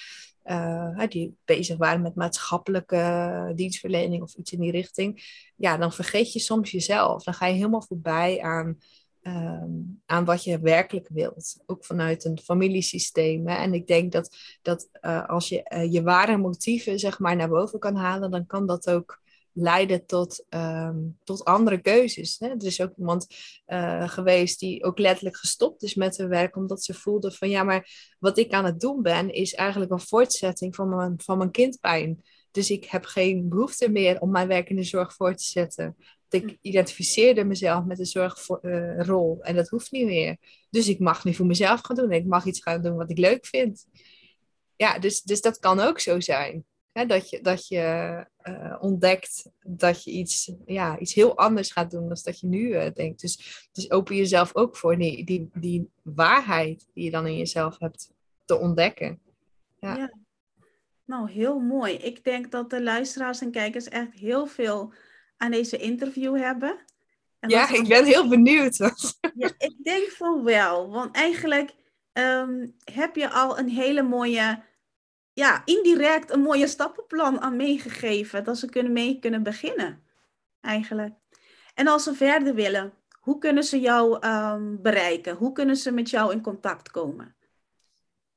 [0.45, 5.23] Uh, die bezig waren met maatschappelijke dienstverlening of iets in die richting.
[5.55, 7.23] Ja, dan vergeet je soms jezelf.
[7.23, 8.77] Dan ga je helemaal voorbij aan
[9.23, 9.71] Ehm,
[10.05, 11.63] aan wat je werkelijk wilt.
[11.65, 13.47] Ook vanuit een familiesysteem.
[13.47, 14.89] En ik denk dat, dat
[15.27, 19.21] als je je ware motieven zeg maar, naar boven kan halen, dan kan dat ook
[19.53, 22.35] leiden tot, um, tot andere keuzes.
[22.39, 22.47] Hè?
[22.47, 23.27] Er is ook iemand
[23.67, 27.63] uh, geweest die ook letterlijk gestopt is met haar werk, omdat ze voelde van ja,
[27.63, 31.51] maar wat ik aan het doen ben, is eigenlijk een voortzetting van mijn, van mijn
[31.51, 32.21] kindpijn.
[32.51, 35.95] Dus ik heb geen behoefte meer om mijn werk in de zorg voor te zetten
[36.33, 36.55] ik hm.
[36.61, 39.41] identificeerde mezelf met de zorgrol.
[39.41, 40.37] en dat hoeft niet meer.
[40.69, 42.11] Dus ik mag nu voor mezelf gaan doen.
[42.11, 43.85] Ik mag iets gaan doen wat ik leuk vind.
[44.75, 46.65] Ja, dus, dus dat kan ook zo zijn.
[46.93, 47.05] Hè?
[47.05, 52.07] Dat je, dat je uh, ontdekt dat je iets, ja, iets heel anders gaat doen
[52.07, 53.21] dan dat je nu uh, denkt.
[53.21, 57.79] Dus, dus open jezelf ook voor die, die, die waarheid die je dan in jezelf
[57.79, 58.11] hebt
[58.45, 59.19] te ontdekken.
[59.79, 59.95] Ja.
[59.95, 60.13] ja.
[61.05, 61.93] Nou, heel mooi.
[61.93, 64.93] Ik denk dat de luisteraars en kijkers echt heel veel
[65.37, 66.85] aan deze interview hebben.
[67.39, 68.77] En ja, ik ben heel benieuwd.
[69.35, 70.89] Ja, ik denk van wel.
[70.89, 71.73] Want eigenlijk
[72.11, 74.63] ehm, heb je al een hele mooie,
[75.33, 78.43] ja, indirect een mooie stappenplan aan meegegeven.
[78.43, 80.03] Dat ze kunnen mee kunnen beginnen,
[80.61, 81.13] eigenlijk.
[81.73, 85.35] En als ze verder willen, hoe kunnen ze jou um, bereiken?
[85.35, 87.35] Hoe kunnen ze met jou in contact komen?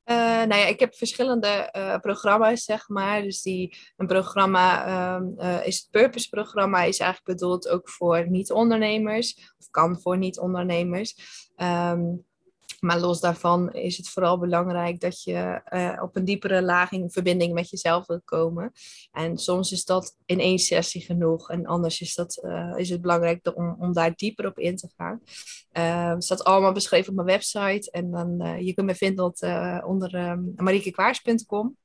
[0.04, 3.22] Uh, nou ja, ik heb verschillende uh, programma's, zeg maar.
[3.22, 9.54] Dus die, een programma um, uh, is het Purpose-programma, is eigenlijk bedoeld ook voor niet-ondernemers,
[9.58, 11.16] of kan voor niet-ondernemers.
[11.56, 12.25] Um,
[12.86, 17.10] maar los daarvan is het vooral belangrijk dat je uh, op een diepere laag in
[17.10, 18.72] verbinding met jezelf wil komen.
[19.12, 21.50] En soms is dat in één sessie genoeg.
[21.50, 24.88] En anders is, dat, uh, is het belangrijk om, om daar dieper op in te
[24.96, 25.20] gaan.
[25.72, 27.90] Uh, staat allemaal beschreven op mijn website.
[27.90, 29.24] En dan, je kunt me vinden
[29.86, 31.76] onder um, mariekekwaars.com.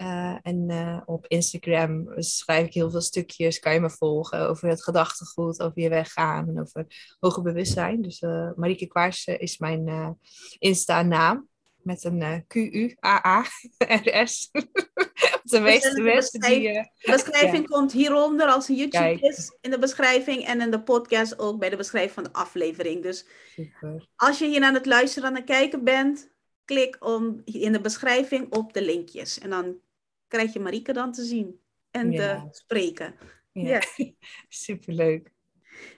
[0.00, 3.58] Uh, en uh, op Instagram schrijf ik heel veel stukjes.
[3.58, 6.86] Kan je me volgen over het gedachtegoed, over je weggaan en over
[7.20, 8.02] hoger bewustzijn.
[8.02, 10.18] Dus uh, Marieke Kwaars is mijn
[10.58, 11.48] Insta-naam.
[11.82, 14.50] Met een Q-U-A-A-R-S.
[15.50, 16.72] de meeste mensen die...
[16.72, 19.20] de beschrijving komt hieronder als YouTube Kijk.
[19.20, 20.44] is in de beschrijving.
[20.44, 23.02] En in de podcast ook bij de beschrijving van de aflevering.
[23.02, 24.08] Dus Super.
[24.16, 26.36] als je hier aan het luisteren en aan het kijken bent...
[26.64, 29.38] Klik om in de beschrijving op de linkjes.
[29.38, 29.80] En dan
[30.28, 31.60] krijg je Marieke dan te zien
[31.90, 33.14] en te spreken.
[33.52, 33.82] Ja,
[34.48, 35.32] superleuk.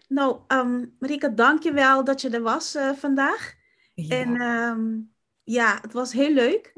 [0.09, 3.55] Nou, um, Marieke, dank je wel dat je er was uh, vandaag.
[3.95, 4.17] Ja.
[4.17, 5.13] En um,
[5.43, 6.75] ja, het was heel leuk.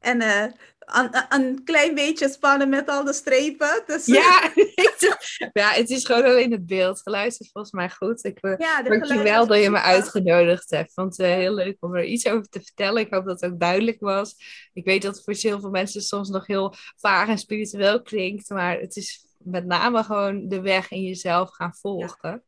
[0.00, 0.44] En uh,
[0.92, 3.82] een, een, klein beetje spannen met al de strepen.
[3.86, 4.52] Dus, ja,
[5.52, 7.00] ja, het is gewoon alleen het beeld.
[7.02, 8.24] Geluid is volgens mij goed.
[8.24, 10.88] Ik uh, ja, dank je wel dat je me uitgenodigd hebt.
[10.88, 13.02] Ik vond het uh, heel leuk om er iets over te vertellen.
[13.02, 14.34] Ik hoop dat het ook duidelijk was.
[14.72, 18.48] Ik weet dat het voor heel veel mensen soms nog heel vaag en spiritueel klinkt.
[18.48, 22.42] Maar het is met name gewoon de weg in jezelf gaan volgen.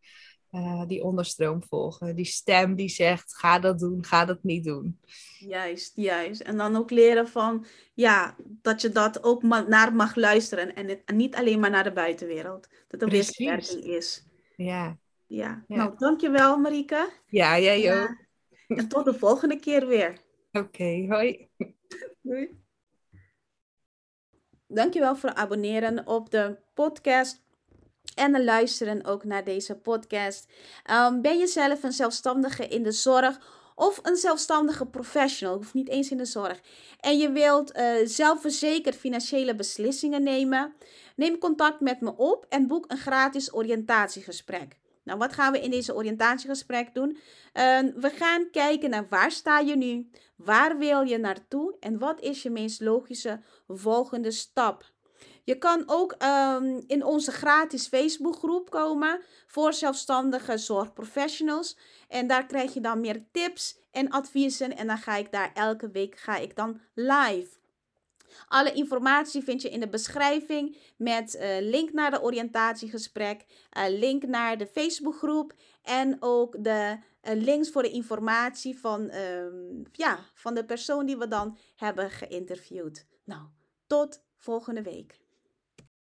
[0.53, 2.17] Uh, die onderstroom volgen.
[2.17, 5.01] Die stem die zegt, ga dat doen, ga dat niet doen.
[5.39, 6.41] Juist, juist.
[6.41, 10.75] En dan ook leren van, ja, dat je dat ook naar mag luisteren.
[10.75, 12.69] En, het, niet alleen maar naar de buitenwereld.
[12.89, 14.27] Dat er wisselwerking is.
[14.57, 14.99] Ja.
[15.27, 15.65] ja.
[15.67, 17.09] Ja, nou dankjewel Marika.
[17.27, 18.17] Ja, jij ook.
[18.69, 20.19] En tot de volgende keer weer.
[20.53, 21.49] Oké, hoi.
[22.23, 22.59] Doei.
[24.67, 27.43] Dankjewel voor het abonneren op de podcast
[28.15, 30.47] en luisteren ook naar deze podcast.
[30.91, 33.41] Um, ben je zelf een zelfstandige in de zorg
[33.75, 36.61] of een zelfstandige professional, hoeft niet eens in de zorg,
[37.01, 40.75] en je wilt uh, zelfverzekerd financiële beslissingen nemen?
[41.17, 44.79] Neem contact met me op en boek een gratis oriëntatiegesprek.
[45.03, 47.11] Nou, wat gaan we in deze oriëntatiegesprek doen?
[47.11, 52.21] Uh, we gaan kijken naar waar sta je nu, waar wil je naartoe en wat
[52.21, 54.85] is je meest logische volgende stap.
[55.51, 61.77] Je kan ook um, in onze gratis Facebookgroep komen voor zelfstandige zorgprofessionals.
[62.09, 64.77] En daar krijg je dan meer tips en adviezen.
[64.77, 67.49] En dan ga ik daar elke week ga ik dan live.
[68.49, 73.45] Alle informatie vind je in de beschrijving met uh, link naar de oriëntatiegesprek,
[73.79, 79.83] uh, link naar de Facebookgroep En ook de uh, links voor de informatie van, um,
[79.93, 83.07] ja, van de persoon die we dan hebben geïnterviewd.
[83.25, 83.43] Nou,
[83.87, 85.20] tot volgende week.